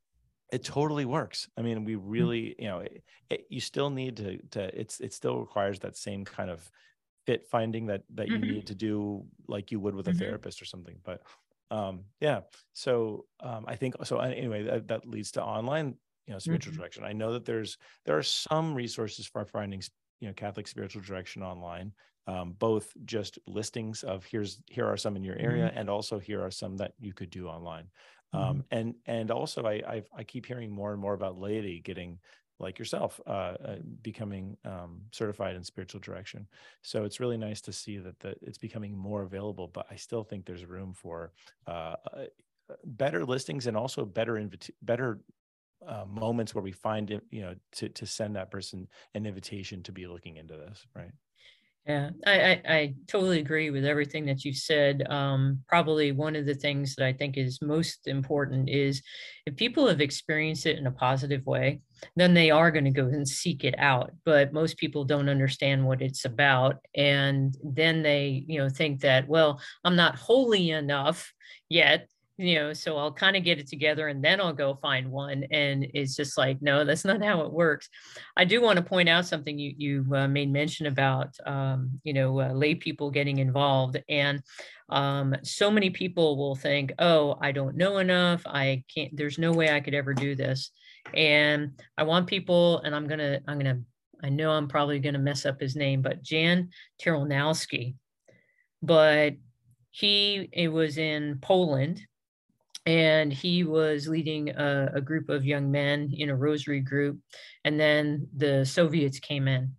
[0.53, 1.49] it totally works.
[1.57, 2.03] I mean, we mm.
[2.05, 2.63] really, mm-hmm.
[2.63, 6.25] you know, it, it, you still need to, to, it's, it still requires that same
[6.25, 6.71] kind of
[7.27, 8.53] fit finding that, that you mm-hmm.
[8.53, 10.21] need to do like you would with a mm-hmm.
[10.21, 10.97] therapist or something.
[11.05, 11.23] But
[11.71, 12.41] um, yeah,
[12.73, 15.97] so um, I think, so anyway, that, that leads to online
[16.27, 16.81] you know spiritual mm-hmm.
[16.81, 19.83] direction i know that there's there are some resources for finding
[20.21, 21.93] you know catholic spiritual direction online
[22.29, 25.79] um, both just listings of here's here are some in your area mm-hmm.
[25.79, 27.87] and also here are some that you could do online
[28.33, 28.61] um, mm-hmm.
[28.73, 32.19] and and also I, I, I keep hearing more and more about laity getting
[32.59, 36.49] like yourself uh, uh, becoming um, certified in spiritual direction
[36.83, 40.25] so it's really nice to see that the, it's becoming more available but i still
[40.25, 41.33] think there's room for
[41.69, 42.25] uh, uh
[42.85, 45.21] better listings and also better invita- better
[45.87, 49.83] uh, moments where we find it, you know, to to send that person an invitation
[49.85, 51.13] to be looking into this, right?
[51.87, 55.07] Yeah, I, I, I totally agree with everything that you said.
[55.09, 59.03] Um, probably one of the things that I think is most important is
[59.47, 61.83] if people have experienced it in a positive way,
[62.17, 64.11] then they are going to go and seek it out.
[64.25, 69.29] But most people don't understand what it's about, and then they, you know, think that
[69.29, 71.33] well, I'm not holy enough
[71.69, 75.11] yet you know so i'll kind of get it together and then i'll go find
[75.11, 77.89] one and it's just like no that's not how it works.
[78.37, 82.13] I do want to point out something you you uh, made mention about um, you
[82.13, 84.43] know uh, lay people getting involved and
[84.89, 88.43] um, so many people will think oh i don't know enough.
[88.47, 90.71] I can't there's no way i could ever do this.
[91.15, 93.81] And i want people and i'm gonna i'm gonna
[94.25, 96.71] i know i'm probably gonna mess up his name but jan
[97.01, 97.95] Tyranowski
[98.83, 99.35] but
[99.91, 102.03] he it was in poland
[102.87, 107.19] and he was leading a, a, group of young men in a rosary group
[107.65, 109.73] and then the soviets came in.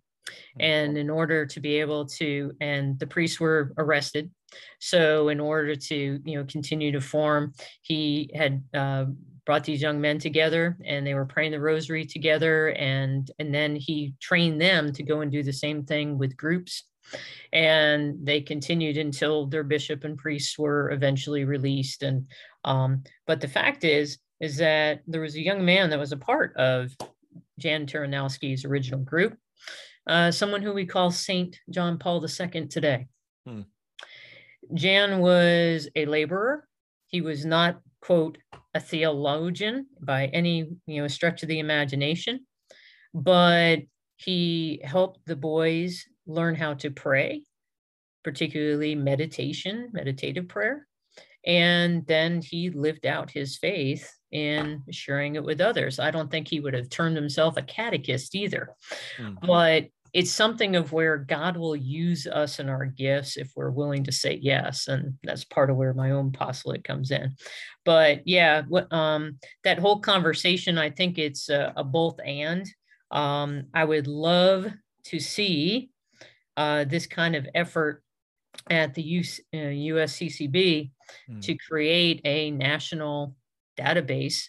[0.60, 4.30] And in order to be able to and the priests were arrested.
[4.78, 9.06] So in order to you know continue to form he had uh,
[9.46, 13.74] brought these young men together and they were praying the rosary together and and then
[13.76, 16.84] he trained them to go and do the same thing with groups.
[17.52, 22.26] And they continued until their bishop and priests were eventually released and
[22.64, 26.16] um, but the fact is, is that there was a young man that was a
[26.16, 26.90] part of
[27.58, 29.36] Jan Tyranowski's original group,
[30.06, 33.06] uh, someone who we call Saint John Paul II today.
[33.46, 33.62] Hmm.
[34.74, 36.66] Jan was a laborer.
[37.06, 38.38] He was not, quote,
[38.74, 42.46] a theologian by any you know stretch of the imagination,
[43.14, 43.80] but
[44.16, 47.44] he helped the boys learn how to pray,
[48.24, 50.87] particularly meditation, meditative prayer.
[51.46, 55.98] And then he lived out his faith in sharing it with others.
[55.98, 58.70] I don't think he would have termed himself a catechist either.
[59.16, 59.46] Mm-hmm.
[59.46, 64.04] But it's something of where God will use us and our gifts if we're willing
[64.04, 67.34] to say yes, and that's part of where my own apostolate comes in.
[67.84, 72.66] But yeah, um, that whole conversation, I think it's a, a both and.
[73.10, 74.70] Um, I would love
[75.04, 75.90] to see
[76.56, 78.02] uh, this kind of effort
[78.70, 80.90] at the US, uh, USCCB
[81.30, 81.42] mm.
[81.42, 83.34] to create a national
[83.78, 84.48] database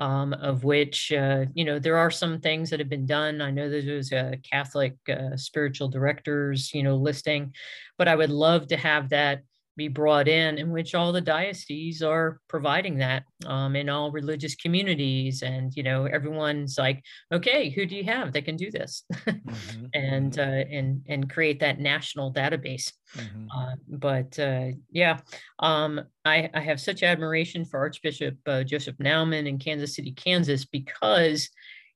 [0.00, 3.40] um, of which uh, you know there are some things that have been done.
[3.42, 7.52] I know there was a Catholic uh, spiritual directors you know listing,
[7.98, 9.42] but I would love to have that
[9.76, 14.54] be brought in, in which all the dioceses are providing that um, in all religious
[14.54, 15.42] communities.
[15.42, 17.02] And, you know, everyone's like,
[17.32, 19.04] okay, who do you have that can do this?
[19.14, 19.86] mm-hmm.
[19.94, 20.40] and, mm-hmm.
[20.40, 22.92] uh, and, and create that national database.
[23.16, 23.46] Mm-hmm.
[23.56, 25.20] Uh, but uh, yeah,
[25.58, 30.64] um, I, I have such admiration for Archbishop uh, Joseph Naumann in Kansas City, Kansas,
[30.64, 31.48] because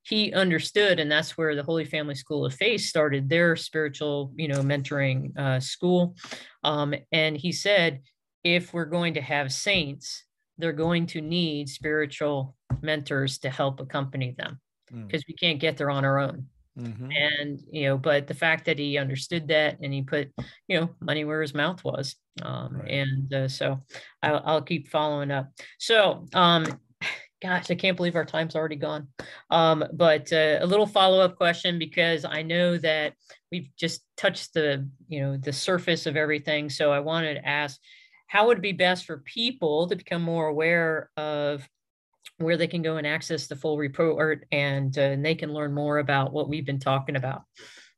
[0.05, 4.46] he understood and that's where the holy family school of faith started their spiritual you
[4.46, 6.14] know mentoring uh, school
[6.62, 8.00] um, and he said
[8.44, 10.24] if we're going to have saints
[10.59, 15.28] they're going to need spiritual mentors to help accompany them because mm.
[15.28, 16.46] we can't get there on our own
[16.78, 17.11] mm-hmm.
[17.11, 20.30] and you know but the fact that he understood that and he put
[20.68, 22.90] you know money where his mouth was um, right.
[22.90, 23.80] and uh, so
[24.22, 26.66] I'll, I'll, keep following up so um,
[27.45, 29.09] gosh, I can't believe our time's already gone.
[29.51, 33.12] Um, but uh, a little follow-up question because I know that
[33.53, 36.70] we've just touched the, you know, the surface of everything.
[36.70, 37.78] So I wanted to ask,
[38.28, 41.68] how would it be best for people to become more aware of
[42.38, 45.74] where they can go and access the full report and, uh, and they can learn
[45.74, 47.42] more about what we've been talking about?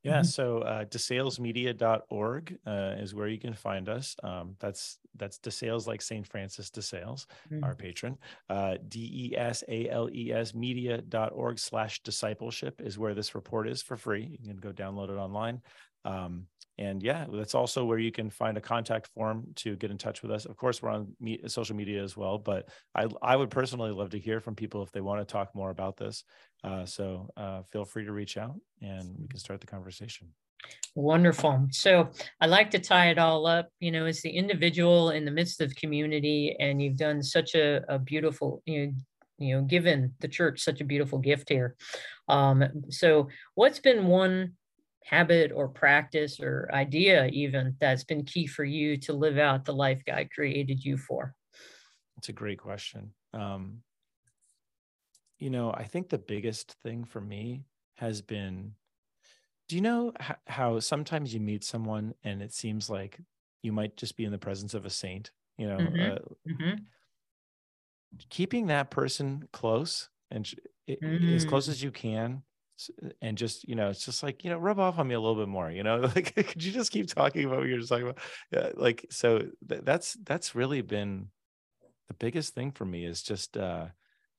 [0.06, 0.24] Yeah, mm-hmm.
[0.24, 4.14] so uh, desalesmedia.org uh, is where you can find us.
[4.22, 6.24] Um, that's that's DeSales like St.
[6.24, 7.64] Francis DeSales, mm-hmm.
[7.64, 8.16] our patron.
[8.48, 14.38] Uh, D-E-S-A-L-E-S media.org slash discipleship is where this report is for free.
[14.40, 15.60] You can go download it online.
[16.04, 16.46] Um,
[16.78, 20.22] and yeah, that's also where you can find a contact form to get in touch
[20.22, 20.44] with us.
[20.44, 24.10] Of course, we're on me- social media as well, but I, I would personally love
[24.10, 26.24] to hear from people if they want to talk more about this.
[26.62, 30.28] Uh, so uh, feel free to reach out and we can start the conversation.
[30.94, 31.68] Wonderful.
[31.70, 32.10] So
[32.40, 35.60] I like to tie it all up, you know, as the individual in the midst
[35.60, 38.92] of community, and you've done such a, a beautiful, you know,
[39.38, 41.76] you know, given the church such a beautiful gift here.
[42.28, 44.54] Um, so what's been one
[45.06, 49.72] habit or practice or idea even that's been key for you to live out the
[49.72, 51.32] life God created you for?
[52.18, 53.12] It's a great question.
[53.32, 53.82] Um,
[55.38, 57.62] you know, I think the biggest thing for me
[57.94, 58.72] has been
[59.68, 60.12] do you know
[60.46, 63.18] how sometimes you meet someone and it seems like
[63.62, 66.00] you might just be in the presence of a saint, you know, mm-hmm.
[66.00, 66.74] Uh, mm-hmm.
[68.28, 70.52] keeping that person close and
[70.88, 71.34] mm.
[71.34, 71.70] as close mm.
[71.70, 72.42] as you can
[73.22, 75.36] and just you know it's just like you know rub off on me a little
[75.36, 78.04] bit more you know like could you just keep talking about what you're just talking
[78.04, 78.18] about
[78.52, 81.28] yeah, like so th- that's that's really been
[82.08, 83.86] the biggest thing for me is just uh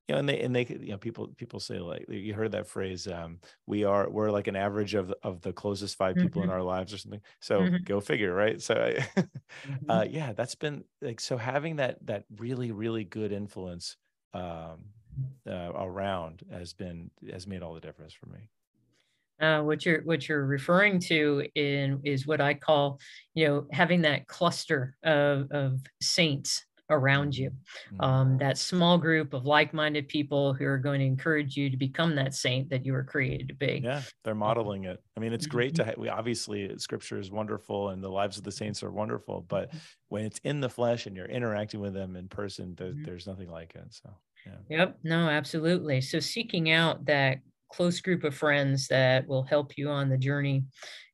[0.07, 2.67] you know and they and they you know people people say like you heard that
[2.67, 6.23] phrase um we are we're like an average of of the closest 5 mm-hmm.
[6.23, 6.55] people in mm-hmm.
[6.55, 7.83] our lives or something so mm-hmm.
[7.83, 8.75] go figure right so
[9.17, 9.89] mm-hmm.
[9.89, 13.97] uh yeah that's been like so having that that really really good influence
[14.33, 14.85] um
[15.49, 18.49] uh, around has been has made all the difference for me.
[19.39, 22.99] Uh, what you're what you're referring to in is what I call,
[23.35, 28.01] you know, having that cluster of, of saints around you, mm-hmm.
[28.01, 32.15] um, that small group of like-minded people who are going to encourage you to become
[32.15, 33.81] that saint that you were created to be.
[33.83, 35.03] Yeah, they're modeling it.
[35.15, 36.01] I mean, it's great to mm-hmm.
[36.01, 39.77] we obviously Scripture is wonderful and the lives of the saints are wonderful, but mm-hmm.
[40.09, 43.03] when it's in the flesh and you're interacting with them in person, there, mm-hmm.
[43.03, 43.85] there's nothing like it.
[43.89, 44.09] So
[44.45, 44.77] yeah.
[44.77, 44.99] Yep.
[45.03, 46.01] No, absolutely.
[46.01, 47.39] So seeking out that
[47.71, 50.63] close group of friends that will help you on the journey,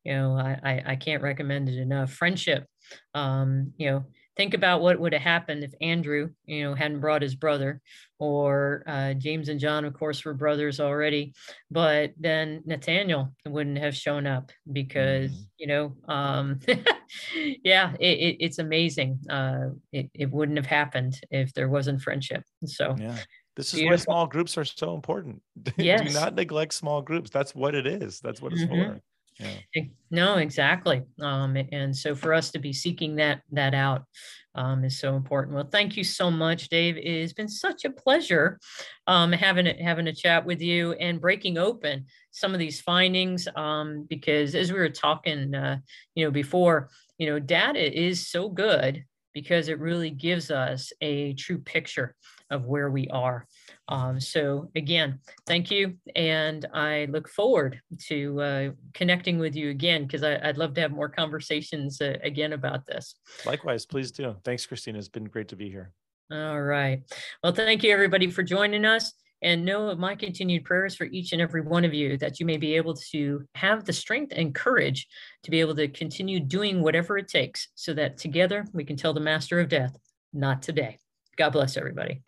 [0.03, 2.11] you know, I, I, I can't recommend it enough.
[2.13, 2.65] Friendship,
[3.13, 4.05] um, you know,
[4.35, 7.81] think about what would have happened if Andrew, you know, hadn't brought his brother,
[8.19, 11.33] or uh, James and John, of course, were brothers already,
[11.69, 15.45] but then Nathaniel wouldn't have shown up because, mm.
[15.57, 16.59] you know, um,
[17.63, 19.19] yeah, it, it, it's amazing.
[19.29, 22.43] Uh, it, it wouldn't have happened if there wasn't friendship.
[22.65, 23.17] So, yeah.
[23.55, 23.91] This is Beautiful.
[23.91, 25.41] why small groups are so important.
[25.77, 26.07] Yes.
[26.07, 27.29] Do not neglect small groups.
[27.29, 28.19] That's what it is.
[28.19, 28.93] That's what it's mm-hmm.
[28.93, 29.01] for.
[29.39, 29.83] Yeah.
[30.11, 31.01] No, exactly.
[31.19, 34.03] Um, and so for us to be seeking that that out
[34.55, 35.55] um, is so important.
[35.55, 36.97] Well, thank you so much, Dave.
[36.97, 38.59] It has been such a pleasure
[39.07, 43.47] um, having a, having a chat with you and breaking open some of these findings.
[43.55, 45.79] Um, because as we were talking, uh,
[46.15, 49.03] you know, before, you know, data is so good
[49.33, 52.15] because it really gives us a true picture
[52.51, 53.47] of where we are.
[53.89, 55.95] Um, so, again, thank you.
[56.15, 60.91] And I look forward to uh, connecting with you again because I'd love to have
[60.91, 63.15] more conversations uh, again about this.
[63.45, 64.35] Likewise, please do.
[64.45, 64.99] Thanks, Christina.
[64.99, 65.91] It's been great to be here.
[66.31, 67.01] All right.
[67.43, 69.13] Well, thank you, everybody, for joining us.
[69.41, 72.45] And know of my continued prayers for each and every one of you that you
[72.45, 75.05] may be able to have the strength and courage
[75.43, 79.13] to be able to continue doing whatever it takes so that together we can tell
[79.13, 79.97] the master of death,
[80.31, 80.97] not today.
[81.35, 82.21] God bless everybody.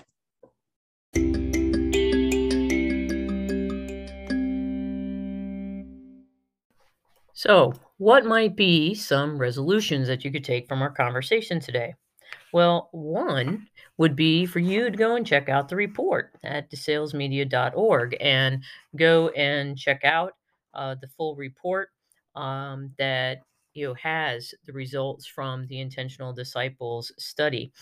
[7.36, 11.94] So, what might be some resolutions that you could take from our conversation today?
[12.54, 13.68] Well, one
[13.98, 18.64] would be for you to go and check out the report at desalesmedia.org and
[18.96, 20.34] go and check out
[20.74, 21.90] uh, the full report
[22.36, 27.74] um, that you know has the results from the intentional disciples study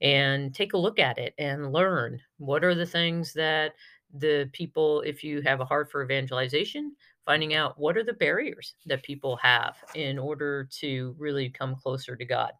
[0.00, 3.72] and take a look at it and learn what are the things that
[4.14, 6.94] the people if you have a heart for evangelization
[7.24, 12.16] finding out what are the barriers that people have in order to really come closer
[12.16, 12.52] to god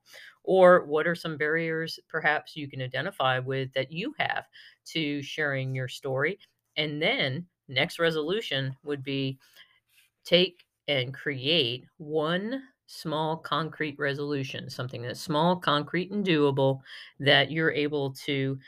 [0.45, 4.47] or what are some barriers perhaps you can identify with that you have
[4.87, 6.39] to sharing your story?
[6.77, 9.39] And then next resolution would be
[10.25, 16.81] take and create one small concrete resolution, something that's small, concrete, and doable
[17.21, 18.59] that you're able to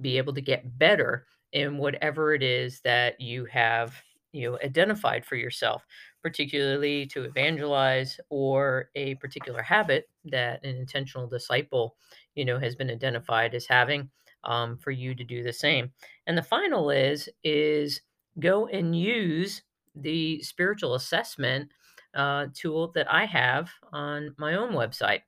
[0.00, 3.94] be able to get better in whatever it is that you have
[4.32, 5.84] you know identified for yourself
[6.22, 11.96] particularly to evangelize or a particular habit that an intentional disciple
[12.34, 14.10] you know has been identified as having
[14.44, 15.92] um, for you to do the same.
[16.26, 18.00] And the final is is
[18.38, 19.62] go and use
[19.94, 21.70] the spiritual assessment
[22.14, 25.20] uh, tool that i have on my own website.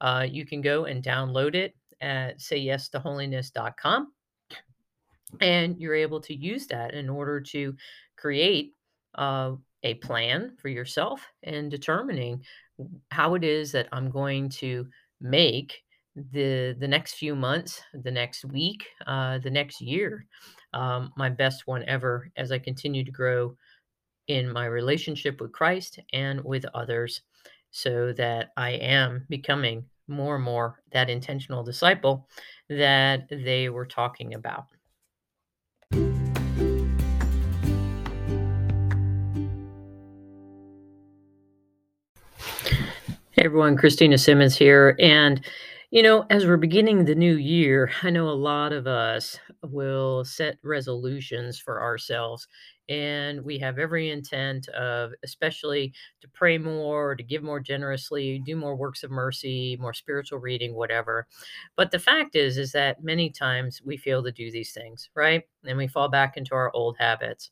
[0.00, 4.12] Uh, you can go and download it at sayyestoholiness.com
[5.40, 7.74] and you're able to use that in order to
[8.22, 8.74] create
[9.16, 9.52] uh,
[9.82, 12.44] a plan for yourself and determining
[13.10, 14.86] how it is that I'm going to
[15.20, 15.82] make
[16.14, 20.26] the the next few months, the next week, uh, the next year,
[20.72, 23.56] um, my best one ever as I continue to grow
[24.28, 27.22] in my relationship with Christ and with others,
[27.70, 32.28] so that I am becoming more and more that intentional disciple
[32.68, 34.66] that they were talking about.
[43.44, 44.94] Everyone, Christina Semmens here.
[45.00, 45.44] And,
[45.92, 50.24] you know, as we're beginning the new year, I know a lot of us will
[50.24, 52.48] set resolutions for ourselves
[52.88, 58.56] and we have every intent of especially to pray more to give more generously do
[58.56, 61.28] more works of mercy more spiritual reading whatever.
[61.76, 65.44] But the fact is is that many times we fail to do these things right?
[65.64, 67.50] And we fall back into our old habits.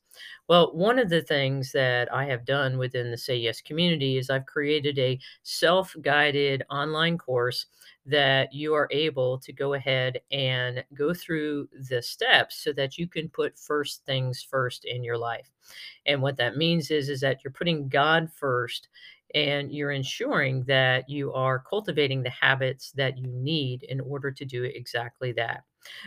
[0.49, 4.30] Well one of the things that i have done within the say yes community is
[4.30, 7.66] i've created a self-guided online course
[8.11, 13.09] that you are able to go ahead and go through the steps so that you
[13.09, 15.51] can put first things first in your life.
[16.07, 18.89] And what that means is is that you're putting God first
[19.35, 24.45] and you're ensuring that you are cultivating the habits that you need in order to
[24.45, 25.65] do exactly that.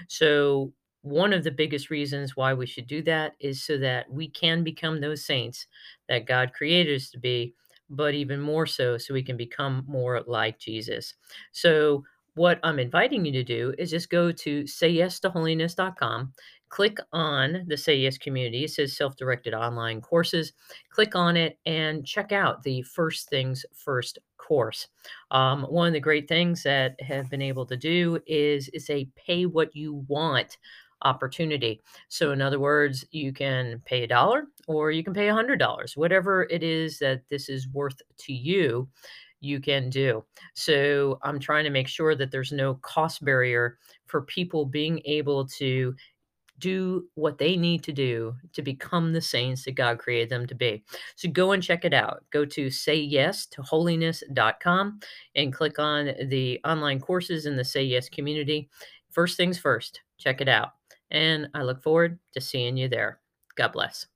[0.08, 0.74] So
[1.04, 4.64] one of the biggest reasons why we should do that is so that we can
[4.64, 5.68] become those saints
[6.08, 7.54] that God created us to be
[7.90, 11.16] but even more so, so we can become more like Jesus.
[11.52, 12.04] So,
[12.36, 16.34] what I'm inviting you to do is just go to sayyestoholiness.com,
[16.70, 18.64] click on the Say Yes community.
[18.64, 20.54] It says self directed online courses.
[20.90, 24.88] Click on it and check out the First Things First course.
[25.32, 29.08] Um, one of the great things that have been able to do is, is a
[29.16, 30.58] pay what you want
[31.04, 31.82] opportunity.
[32.10, 35.60] So, in other words, you can pay a dollar or you can pay a hundred
[35.60, 38.88] dollars, whatever it is that this is worth to you.
[39.40, 40.24] You can do.
[40.54, 43.78] So, I'm trying to make sure that there's no cost barrier
[44.08, 45.96] for people being able to
[46.60, 50.56] do what they need to do to become the saints that God created them to
[50.56, 50.84] be.
[51.16, 52.24] So go and check it out.
[52.32, 55.00] Go to say yes to holiness.com
[55.36, 58.70] and click on the online courses in the Say Yes community.
[59.12, 60.70] First things first, check it out
[61.14, 63.20] and I look forward to seeing you there.
[63.56, 64.08] God bless.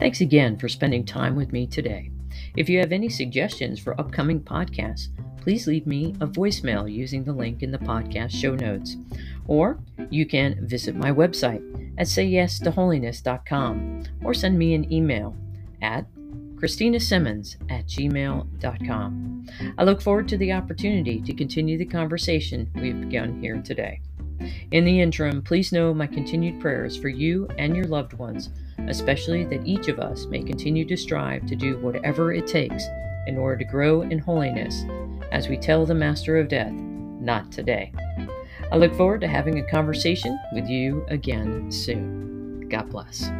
[0.00, 2.10] Thanks again for spending time with me today.
[2.56, 5.08] If you have any suggestions for upcoming podcasts,
[5.40, 8.96] please leave me a voicemail using the link in the podcast show notes.
[9.46, 9.78] Or
[10.10, 11.62] you can visit my website
[11.98, 15.36] at sayyestoholiness.com or send me an email
[15.82, 16.06] at
[16.64, 19.46] Christina Semmens at gmail.com.
[19.76, 24.00] I look forward to the opportunity to continue the conversation we've begun here today.
[24.70, 28.48] In the interim, please know my continued prayers for you and your loved ones,
[28.88, 32.84] especially that each of us may continue to strive to do whatever it takes
[33.26, 34.86] in order to grow in holiness
[35.32, 37.92] as we tell the Master of Death, not today.
[38.72, 42.70] I look forward to having a conversation with you again soon.
[42.70, 43.30] God bless.